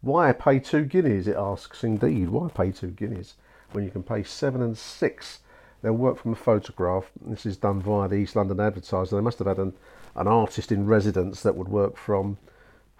Why 0.00 0.32
pay 0.32 0.58
two 0.58 0.84
guineas? 0.84 1.28
It 1.28 1.36
asks. 1.36 1.84
Indeed, 1.84 2.30
why 2.30 2.48
pay 2.48 2.72
two 2.72 2.90
guineas 2.90 3.34
when 3.72 3.84
you 3.84 3.90
can 3.90 4.02
pay 4.02 4.22
seven 4.22 4.60
and 4.60 4.76
six? 4.76 5.38
They'll 5.82 5.92
work 5.92 6.18
from 6.18 6.32
a 6.32 6.36
photograph. 6.36 7.10
This 7.24 7.46
is 7.46 7.56
done 7.56 7.80
via 7.80 8.08
the 8.08 8.16
East 8.16 8.36
London 8.36 8.58
Advertiser. 8.58 9.16
They 9.16 9.22
must 9.22 9.38
have 9.38 9.46
had 9.46 9.58
an, 9.58 9.74
an 10.16 10.26
artist 10.26 10.72
in 10.72 10.86
residence 10.86 11.42
that 11.42 11.56
would 11.56 11.68
work 11.68 11.96
from 11.96 12.38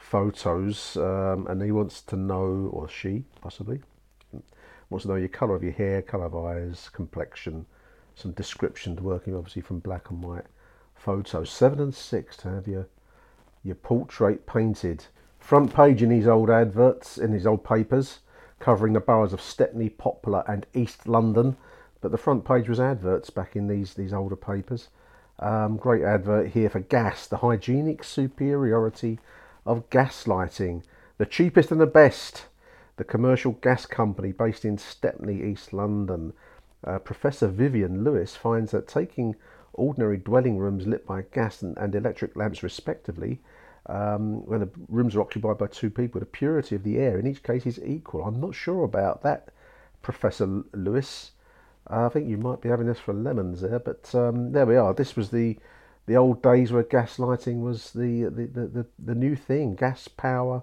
photos, 0.04 0.96
um, 0.98 1.46
and 1.48 1.62
he 1.62 1.72
wants 1.72 2.02
to 2.02 2.14
know, 2.14 2.70
or 2.72 2.88
she 2.88 3.24
possibly, 3.40 3.80
wants 4.90 5.04
to 5.04 5.08
know 5.08 5.16
your 5.16 5.28
colour 5.28 5.56
of 5.56 5.62
your 5.62 5.72
hair, 5.72 6.02
colour 6.02 6.26
of 6.26 6.36
eyes, 6.36 6.90
complexion, 6.92 7.64
some 8.14 8.32
descriptions 8.32 9.00
working 9.00 9.34
obviously 9.34 9.62
from 9.62 9.80
black 9.80 10.10
and 10.10 10.22
white 10.22 10.44
photos. 10.94 11.50
Seven 11.50 11.80
and 11.80 11.94
six 11.94 12.36
to 12.38 12.48
have 12.48 12.68
your 12.68 12.86
your 13.64 13.74
portrait 13.76 14.46
painted. 14.46 15.06
Front 15.38 15.74
page 15.74 16.02
in 16.02 16.10
these 16.10 16.28
old 16.28 16.50
adverts, 16.50 17.16
in 17.16 17.32
these 17.32 17.46
old 17.46 17.64
papers, 17.64 18.20
covering 18.60 18.92
the 18.92 19.00
boroughs 19.00 19.32
of 19.32 19.40
Stepney, 19.40 19.88
Poplar, 19.88 20.44
and 20.46 20.66
East 20.74 21.08
London. 21.08 21.56
But 22.02 22.12
the 22.12 22.18
front 22.18 22.44
page 22.44 22.68
was 22.68 22.78
adverts 22.78 23.30
back 23.30 23.56
in 23.56 23.68
these 23.68 23.94
these 23.94 24.12
older 24.12 24.36
papers. 24.36 24.88
Um, 25.38 25.78
great 25.78 26.02
advert 26.02 26.48
here 26.48 26.68
for 26.68 26.80
gas, 26.80 27.26
the 27.26 27.38
hygienic 27.38 28.04
superiority 28.04 29.18
of 29.66 29.88
gas 29.90 30.26
lighting, 30.26 30.82
the 31.18 31.26
cheapest 31.26 31.70
and 31.70 31.80
the 31.80 31.86
best. 31.86 32.46
The 32.96 33.04
commercial 33.04 33.52
gas 33.52 33.86
company 33.86 34.30
based 34.30 34.64
in 34.64 34.78
Stepney, 34.78 35.42
East 35.42 35.72
London. 35.72 36.32
Uh, 36.86 36.98
Professor 36.98 37.48
Vivian 37.48 38.04
Lewes 38.04 38.36
finds 38.36 38.70
that 38.70 38.86
taking 38.86 39.34
ordinary 39.72 40.16
dwelling 40.16 40.58
rooms 40.58 40.86
lit 40.86 41.04
by 41.06 41.22
gas 41.32 41.62
and, 41.62 41.76
and 41.76 41.94
electric 41.94 42.36
lamps, 42.36 42.62
respectively, 42.62 43.40
um, 43.86 44.46
when 44.46 44.60
the 44.60 44.70
rooms 44.88 45.14
are 45.14 45.20
occupied 45.20 45.58
by 45.58 45.66
two 45.66 45.90
people, 45.90 46.20
the 46.20 46.26
purity 46.26 46.74
of 46.74 46.84
the 46.84 46.98
air 46.98 47.18
in 47.18 47.26
each 47.26 47.42
case 47.42 47.66
is 47.66 47.80
equal. 47.84 48.24
I'm 48.24 48.40
not 48.40 48.54
sure 48.54 48.84
about 48.84 49.22
that, 49.22 49.48
Professor 50.00 50.62
Lewes. 50.72 51.32
I 51.86 52.08
think 52.08 52.28
you 52.28 52.38
might 52.38 52.62
be 52.62 52.70
having 52.70 52.86
this 52.86 53.00
for 53.00 53.12
lemons 53.12 53.60
there, 53.60 53.78
but 53.78 54.14
um, 54.14 54.52
there 54.52 54.66
we 54.66 54.76
are. 54.76 54.94
This 54.94 55.16
was 55.16 55.30
the 55.30 55.58
the 56.06 56.16
old 56.16 56.42
days 56.42 56.72
where 56.72 56.82
gas 56.82 57.18
lighting 57.18 57.62
was 57.62 57.92
the 57.92 58.24
the, 58.24 58.46
the, 58.46 58.66
the, 58.66 58.86
the 58.98 59.14
new 59.14 59.36
thing. 59.36 59.74
Gas 59.74 60.08
power 60.08 60.62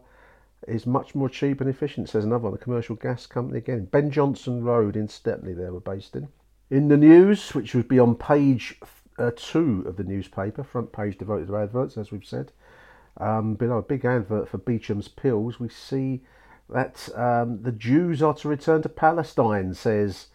is 0.68 0.86
much 0.86 1.16
more 1.16 1.30
cheap 1.30 1.60
and 1.60 1.70
efficient, 1.70 2.10
says 2.10 2.24
another 2.24 2.44
one, 2.44 2.52
the 2.52 2.58
commercial 2.58 2.96
gas 2.96 3.26
company 3.26 3.58
again. 3.58 3.86
Ben 3.86 4.12
Jonson 4.12 4.64
Road 4.64 4.96
in 4.96 5.08
Stepney, 5.08 5.54
they 5.54 5.70
were 5.70 5.80
based 5.80 6.16
in. 6.16 6.28
In 6.70 6.88
the 6.88 6.98
news, 6.98 7.54
which 7.54 7.74
would 7.74 7.88
be 7.88 8.00
on 8.00 8.16
page 8.16 8.80
uh, 9.18 9.32
two 9.36 9.84
of 9.88 9.98
the 9.98 10.04
newspaper, 10.04 10.64
front 10.64 10.92
page 10.92 11.18
devoted 11.18 11.48
to 11.48 11.58
adverts, 11.58 11.98
as 11.98 12.12
we've 12.12 12.26
said. 12.26 12.52
Um, 13.18 13.56
below 13.56 13.78
a 13.78 13.82
big 13.82 14.06
advert 14.06 14.48
for 14.48 14.58
Beecham's 14.58 15.08
Pills, 15.08 15.60
we 15.60 15.68
see 15.68 16.22
that 16.70 17.10
um, 17.16 17.62
the 17.62 17.74
Jews 17.74 18.22
are 18.22 18.34
to 18.36 18.48
return 18.48 18.82
to 18.84 18.90
Palestine, 18.90 19.74
says 19.74 20.28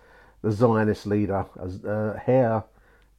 the 0.42 0.52
Zionist 0.52 1.06
leader, 1.06 1.46
uh, 1.58 2.18
Herr 2.18 2.64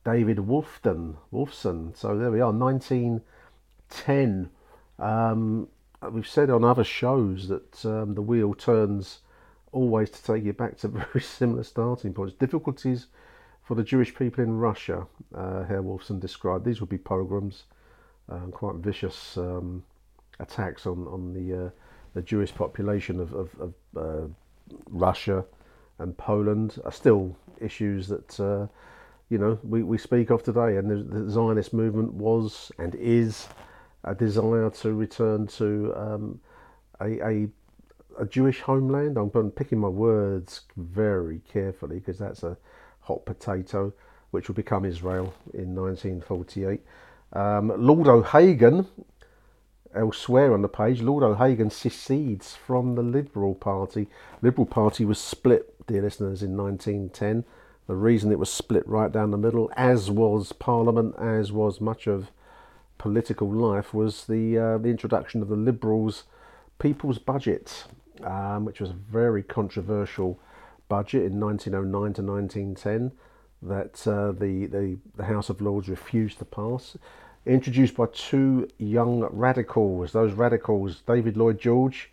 David 0.08 0.40
Wolfton, 0.40 1.18
Wolfson. 1.34 1.94
So 1.98 2.18
there 2.18 2.32
we 2.32 2.40
are, 2.40 2.54
1910. 2.54 4.50
Um, 5.00 5.68
we've 6.10 6.26
said 6.26 6.50
on 6.50 6.64
other 6.64 6.86
shows 6.86 7.50
that 7.50 7.86
um, 7.86 8.16
the 8.16 8.22
wheel 8.22 8.54
turns 8.54 9.20
always 9.74 10.10
to 10.12 10.24
take 10.24 10.46
you 10.46 10.54
back 10.54 10.78
to 10.78 10.88
very 11.12 11.20
similar 11.20 11.64
starting 11.64 12.14
points. 12.14 12.34
Difficulties 12.36 13.08
for 13.62 13.76
the 13.76 13.84
Jewish 13.84 14.16
people 14.16 14.46
in 14.46 14.58
Russia, 14.58 15.06
uh, 15.36 15.66
Herr 15.66 15.84
Wolfson 15.84 16.22
described. 16.22 16.64
These 16.64 16.80
would 16.80 16.90
be 16.90 16.98
pogroms, 16.98 17.64
um, 18.30 18.54
quite 18.54 18.76
vicious 18.76 19.36
um, 19.36 19.84
attacks 20.40 20.86
on, 20.86 21.06
on 21.08 21.34
the, 21.34 21.66
uh, 21.66 21.70
the 22.14 22.22
Jewish 22.22 22.56
population 22.56 23.20
of, 23.20 23.34
of, 23.34 23.50
of 23.60 23.74
uh, 23.98 24.28
Russia 24.90 25.44
and 26.00 26.18
Poland 26.18 26.80
are 26.86 26.94
still 26.94 27.36
issues 27.60 28.08
that 28.08 28.40
uh, 28.40 28.68
you 29.30 29.38
know 29.38 29.60
we, 29.64 29.84
we 29.84 29.98
speak 29.98 30.30
of 30.30 30.44
today. 30.44 30.78
And 30.78 30.90
the, 30.90 31.20
the, 31.20 31.30
Zionist 31.30 31.74
movement 31.74 32.14
was 32.14 32.72
and 32.78 32.96
is 32.96 33.48
a 34.04 34.16
desire 34.16 34.70
to 34.70 34.94
return 34.94 35.48
to 35.48 35.94
um, 35.96 36.40
a, 37.02 37.26
a, 37.26 37.48
a 38.20 38.26
Jewish 38.26 38.62
homeland. 38.62 39.18
I'm 39.18 39.52
picking 39.52 39.80
my 39.80 39.90
words 39.90 40.62
very 40.76 41.42
carefully 41.52 42.00
because 42.00 42.18
that's 42.18 42.44
a 42.44 42.58
hot 43.02 43.26
potato, 43.26 43.94
which 44.32 44.48
will 44.48 44.56
become 44.56 44.86
Israel 44.86 45.34
in 45.54 45.76
1948. 45.76 46.82
Um, 47.34 47.74
Lord 47.78 48.08
O'Hagan, 48.08 48.88
elsewhere 49.94 50.54
on 50.54 50.62
the 50.62 50.70
page, 50.70 51.02
Lord 51.02 51.24
O'Hagan 51.24 51.70
secedes 51.70 52.56
from 52.56 52.96
the 52.96 53.02
Liberal 53.02 53.56
Party. 53.56 54.08
Liberal 54.42 54.66
Party 54.66 55.04
was 55.04 55.20
split 55.20 55.74
dear 55.88 56.02
listeners, 56.02 56.44
in 56.44 56.56
1910. 56.56 57.46
The 57.88 57.96
reason 57.96 58.32
it 58.32 58.40
was 58.40 58.52
split 58.52 58.88
right 58.88 59.12
down 59.12 59.32
the 59.32 59.38
middle, 59.38 59.72
as 59.78 60.12
was 60.12 60.52
Parliament, 60.52 61.16
as 61.18 61.52
was 61.52 61.80
much 61.80 62.06
of 62.06 62.32
political 62.98 63.50
life, 63.50 63.94
was 63.94 64.26
the 64.26 64.58
uh, 64.58 64.78
the 64.78 64.90
introduction 64.90 65.42
of 65.42 65.48
the 65.48 65.56
Liberals' 65.56 66.26
People's 66.80 67.18
Budget, 67.18 67.86
um, 68.24 68.66
which 68.66 68.82
was 68.82 68.90
a 68.90 68.94
very 68.94 69.42
controversial 69.42 70.40
budget 70.90 71.24
in 71.24 71.40
1909 71.40 72.14
to 72.14 72.22
1910 72.22 73.12
that 73.62 74.08
uh, 74.08 74.32
the, 74.32 74.68
the, 74.68 74.98
the 75.16 75.26
House 75.26 75.50
of 75.50 75.62
Lords 75.62 75.90
refused 75.90 76.40
to 76.40 76.46
pass. 76.46 76.98
Introduced 77.46 77.96
by 77.96 78.06
two 78.14 78.68
young 78.78 79.22
radicals, 79.32 80.12
those 80.12 80.34
radicals, 80.34 81.02
David 81.08 81.38
Lloyd 81.38 81.60
George 81.60 82.12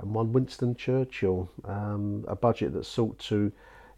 and 0.00 0.12
one 0.12 0.32
Winston 0.32 0.74
Churchill, 0.74 1.48
um, 1.64 2.24
a 2.26 2.34
budget 2.34 2.72
that 2.72 2.84
sought 2.84 3.18
to 3.20 3.52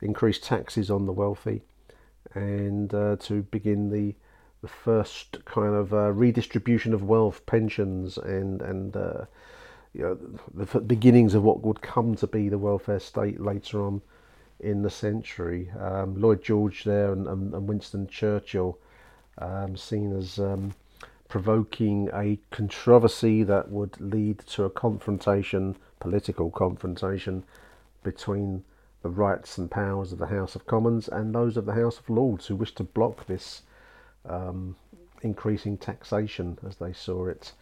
increase 0.04 0.38
taxes 0.38 0.90
on 0.90 1.06
the 1.06 1.12
wealthy 1.12 1.62
and 2.34 2.94
uh, 2.94 3.16
to 3.20 3.42
begin 3.42 3.90
the 3.90 4.14
the 4.62 4.68
first 4.68 5.44
kind 5.44 5.74
of 5.74 5.92
uh, 5.92 6.10
redistribution 6.10 6.94
of 6.94 7.02
wealth, 7.02 7.44
pensions, 7.44 8.16
and 8.16 8.62
and 8.62 8.96
uh, 8.96 9.24
you 9.92 10.02
know 10.02 10.18
the 10.54 10.80
beginnings 10.80 11.34
of 11.34 11.42
what 11.42 11.62
would 11.62 11.82
come 11.82 12.14
to 12.16 12.26
be 12.26 12.48
the 12.48 12.58
welfare 12.58 12.98
state 12.98 13.40
later 13.40 13.82
on 13.82 14.00
in 14.60 14.82
the 14.82 14.90
century. 14.90 15.70
Um, 15.78 16.18
Lloyd 16.18 16.42
George 16.42 16.84
there 16.84 17.12
and, 17.12 17.26
and, 17.26 17.68
Winston 17.68 18.06
Churchill 18.06 18.78
um, 19.36 19.76
seen 19.76 20.16
as 20.16 20.38
um, 20.38 20.72
provoking 21.28 22.08
a 22.14 22.38
controversy 22.50 23.42
that 23.42 23.70
would 23.70 24.00
lead 24.00 24.38
to 24.38 24.64
a 24.64 24.70
confrontation 24.70 25.76
political 26.00 26.50
confrontation 26.50 27.44
between 28.02 28.64
the 29.04 29.10
rights 29.10 29.58
and 29.58 29.70
powers 29.70 30.12
of 30.12 30.18
the 30.18 30.26
House 30.26 30.56
of 30.56 30.66
Commons 30.66 31.08
and 31.08 31.34
those 31.34 31.58
of 31.58 31.66
the 31.66 31.74
House 31.74 31.98
of 31.98 32.08
Lords 32.08 32.46
who 32.46 32.56
wished 32.56 32.76
to 32.78 32.84
block 32.84 33.26
this 33.26 33.60
um, 34.26 34.76
increasing 35.20 35.76
taxation 35.76 36.58
as 36.66 36.76
they 36.76 36.94
saw 36.94 37.26
it. 37.26 37.52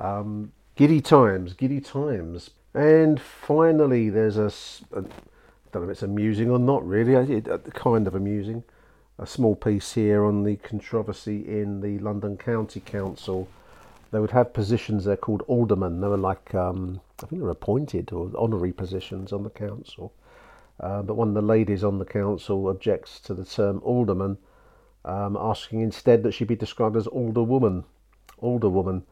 Um, 0.00 0.50
giddy 0.74 1.00
times, 1.00 1.54
giddy 1.54 1.80
times. 1.80 2.50
And 2.74 3.20
finally, 3.20 4.10
there's 4.10 4.36
a, 4.36 4.52
a 4.92 5.00
I 5.02 5.72
don't 5.72 5.82
know 5.82 5.82
if 5.84 5.90
it's 5.90 6.02
amusing 6.02 6.50
or 6.50 6.58
not 6.58 6.84
really, 6.84 7.14
it, 7.14 7.46
it, 7.46 7.72
kind 7.72 8.08
of 8.08 8.16
amusing. 8.16 8.64
A 9.16 9.26
small 9.26 9.54
piece 9.54 9.92
here 9.92 10.24
on 10.24 10.42
the 10.42 10.56
controversy 10.56 11.46
in 11.46 11.82
the 11.82 12.00
London 12.00 12.36
County 12.36 12.80
Council 12.80 13.46
they 14.10 14.18
would 14.18 14.32
have 14.32 14.52
positions 14.52 15.04
there 15.04 15.16
called 15.16 15.42
aldermen. 15.46 16.00
They 16.00 16.08
were 16.08 16.16
like, 16.16 16.54
um, 16.54 17.00
I 17.22 17.26
think 17.26 17.40
they 17.40 17.44
were 17.44 17.50
appointed 17.50 18.12
or 18.12 18.30
honorary 18.36 18.72
positions 18.72 19.32
on 19.32 19.44
the 19.44 19.50
council. 19.50 20.12
Uh, 20.80 21.02
but 21.02 21.14
one 21.14 21.28
of 21.28 21.34
the 21.34 21.42
ladies 21.42 21.84
on 21.84 21.98
the 21.98 22.04
council 22.04 22.66
objects 22.68 23.20
to 23.20 23.34
the 23.34 23.44
term 23.44 23.80
alderman, 23.84 24.38
um, 25.04 25.36
asking 25.38 25.80
instead 25.80 26.22
that 26.22 26.32
she 26.32 26.44
be 26.44 26.56
described 26.56 26.96
as 26.96 27.06
alderwoman. 27.06 27.84
Alderwoman. 28.42 29.02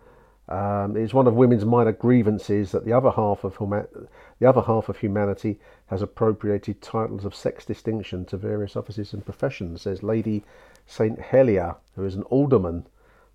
Um, 0.49 0.97
it's 0.97 1.12
one 1.12 1.27
of 1.27 1.35
women's 1.35 1.66
minor 1.66 1.93
grievances 1.93 2.73
that 2.73 2.87
the 2.87 2.93
other 2.95 3.11
half 3.11 3.45
of 3.45 3.59
huma- 3.59 4.09
the 4.39 4.49
other 4.49 4.62
half 4.62 4.89
of 4.89 4.97
humanity 4.97 5.61
has 5.87 6.01
appropriated 6.01 6.81
titles 6.81 7.27
of 7.27 7.35
sex 7.35 7.66
distinction 7.66 8.25
to 8.27 8.39
various 8.39 8.75
offices 8.75 9.12
and 9.12 9.25
professions. 9.25 9.83
Says 9.83 10.03
Lady 10.03 10.45
Saint 10.87 11.21
Helier, 11.21 11.77
who 11.97 12.05
is 12.05 12.14
an 12.14 12.23
alderman 12.25 12.87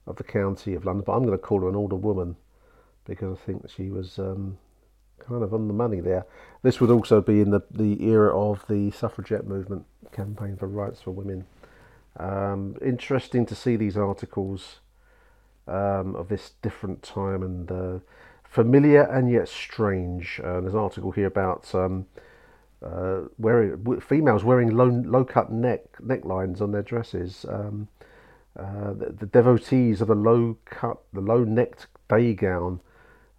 of 0.08 0.16
the 0.16 0.24
county 0.24 0.74
of 0.74 0.86
London, 0.86 1.04
but 1.06 1.14
I'm 1.14 1.24
going 1.24 1.38
to 1.38 1.44
call 1.44 1.62
her 1.62 1.70
an 1.70 1.76
older 1.76 1.96
woman 1.96 2.36
because 3.06 3.38
I 3.38 3.46
think 3.46 3.70
she 3.70 3.92
was 3.92 4.18
um, 4.18 4.58
kind 5.28 5.44
of 5.44 5.54
on 5.54 5.68
the 5.68 5.74
money 5.74 6.00
there. 6.00 6.26
This 6.62 6.80
would 6.80 6.90
also 6.90 7.22
be 7.22 7.42
in 7.42 7.52
the, 7.52 7.62
the 7.72 8.04
era 8.06 8.38
of 8.38 8.66
the 8.68 8.92
suffragette 8.92 9.46
movement 9.46 9.86
campaign 10.12 10.56
for 10.58 10.68
rights 10.68 11.02
for 11.02 11.12
women. 11.12 11.46
Um, 12.18 12.76
interesting 12.84 13.46
to 13.48 13.56
see 13.56 13.76
these 13.76 13.98
articles 13.98 14.80
um, 15.68 16.16
of 16.16 16.30
this 16.30 16.52
different 16.62 17.02
time 17.02 17.42
and 17.42 17.72
uh, 17.72 18.00
familiar 18.44 19.02
and 19.04 19.32
yet 19.32 19.48
strange. 19.48 20.40
Uh, 20.44 20.62
there's 20.62 20.74
an 20.74 20.80
article 20.80 21.12
here 21.12 21.28
about 21.28 21.74
um, 21.74 22.06
uh, 22.84 23.22
wearing 23.38 24.02
females 24.02 24.44
wearing 24.44 24.76
low 24.76 24.88
low 24.88 25.24
cut 25.24 25.52
neck 25.52 25.82
necklines 26.02 26.62
on 26.62 26.72
their 26.72 26.82
dresses. 26.82 27.46
Um, 27.48 27.88
uh, 28.60 28.94
the, 28.94 29.16
the, 29.20 29.26
devotees 29.26 30.00
of 30.02 30.10
the 30.10 30.16
low 30.16 30.58
cut, 30.66 30.98
the 31.12 31.22
low 31.22 31.44
necked 31.44 31.88
day 32.08 32.34
gown. 32.34 32.82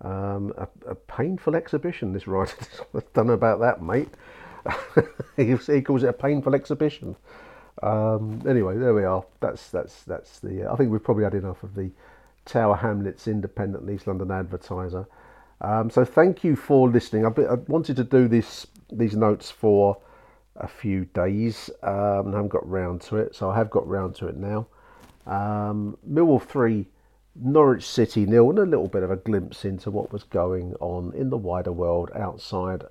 Um, 0.01 0.53
a, 0.59 0.69
a, 0.91 0.95
painful 0.95 1.55
exhibition, 1.57 2.13
this 2.13 2.27
writer. 2.27 2.57
I 2.95 3.01
don't 3.15 3.27
know 3.27 3.33
about 3.33 3.61
that, 3.61 3.83
mate. 3.83 4.11
he, 5.37 5.83
calls 5.83 6.03
it 6.03 6.09
a 6.09 6.13
painful 6.13 6.55
exhibition. 6.55 7.17
Um, 7.83 8.43
anyway, 8.47 8.77
there 8.77 8.95
we 8.95 9.05
are. 9.05 9.25
That's 9.41 9.71
that's 9.71 10.03
that's 10.03 10.41
the. 10.41 10.69
Uh, 10.69 10.73
I 10.73 10.77
think 10.77 10.91
we've 10.91 11.03
probably 11.03 11.25
had 11.25 11.35
enough 11.35 11.63
of 11.63 11.75
the 11.75 11.91
Tower 12.45 12.77
Hamlets 12.77 13.29
Independent 13.29 13.89
East 13.89 14.07
London 14.07 14.31
advertiser. 14.31 15.07
Um, 15.61 15.91
so 15.91 16.05
thank 16.05 16.45
you 16.45 16.57
for 16.57 16.89
listening. 16.91 17.31
Been, 17.33 17.49
I 17.49 17.55
wanted 17.55 17.97
to 17.97 18.05
do 18.05 18.29
this 18.29 18.67
these 18.93 19.17
notes 19.17 19.51
for 19.51 19.97
a 20.57 20.69
few 20.69 21.05
days 21.07 21.69
um, 21.83 22.27
and 22.27 22.35
I 22.35 22.39
haven't 22.39 22.49
got 22.49 22.69
round 22.69 23.01
to 23.03 23.17
it, 23.17 23.35
so 23.35 23.51
I 23.51 23.57
have 23.57 23.71
got 23.71 23.87
round 23.89 24.15
to 24.17 24.29
it 24.29 24.37
now. 24.37 24.67
Um, 25.27 25.97
Millwall 26.09 26.43
3, 26.43 26.87
Norwich 27.37 27.87
City 27.87 28.27
nil, 28.27 28.51
and 28.51 28.59
a 28.59 28.63
little 28.63 28.89
bit 28.89 29.03
of 29.03 29.11
a 29.11 29.17
glimpse 29.17 29.65
into 29.65 29.91
what 29.91 30.13
was 30.13 30.23
going 30.23 30.75
on 30.81 31.13
in 31.15 31.31
the 31.31 31.37
wider 31.37 31.73
world 31.73 32.11
outside 32.15 32.85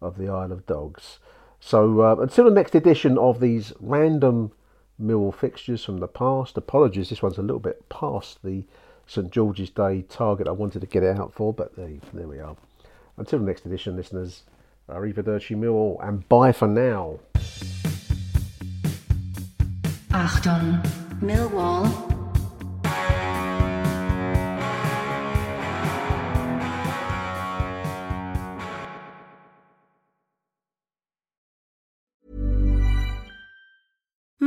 of 0.00 0.16
the 0.16 0.28
Isle 0.28 0.52
of 0.52 0.66
Dogs. 0.66 1.18
So 1.60 2.00
uh, 2.00 2.16
until 2.16 2.44
the 2.46 2.50
next 2.50 2.74
edition 2.74 3.18
of 3.18 3.40
these 3.40 3.72
random 3.80 4.52
Millwall 5.00 5.34
fixtures 5.34 5.84
from 5.84 5.98
the 5.98 6.08
past, 6.08 6.56
apologies, 6.56 7.10
this 7.10 7.22
one's 7.22 7.38
a 7.38 7.42
little 7.42 7.60
bit 7.60 7.88
past 7.88 8.42
the 8.42 8.64
St 9.06 9.30
George's 9.30 9.70
Day 9.70 10.02
target 10.02 10.48
I 10.48 10.52
wanted 10.52 10.80
to 10.80 10.86
get 10.86 11.02
it 11.02 11.18
out 11.18 11.32
for, 11.32 11.52
but 11.52 11.76
there, 11.76 11.90
there 12.12 12.26
we 12.26 12.38
are. 12.38 12.56
Until 13.16 13.40
the 13.40 13.44
next 13.44 13.66
edition, 13.66 13.96
listeners, 13.96 14.42
arrivederci 14.88 15.56
Millwall, 15.56 16.02
and 16.06 16.28
bye 16.28 16.52
for 16.52 16.66
now. 16.66 17.20
Achtung, 20.10 20.82
Millwall. 21.20 22.11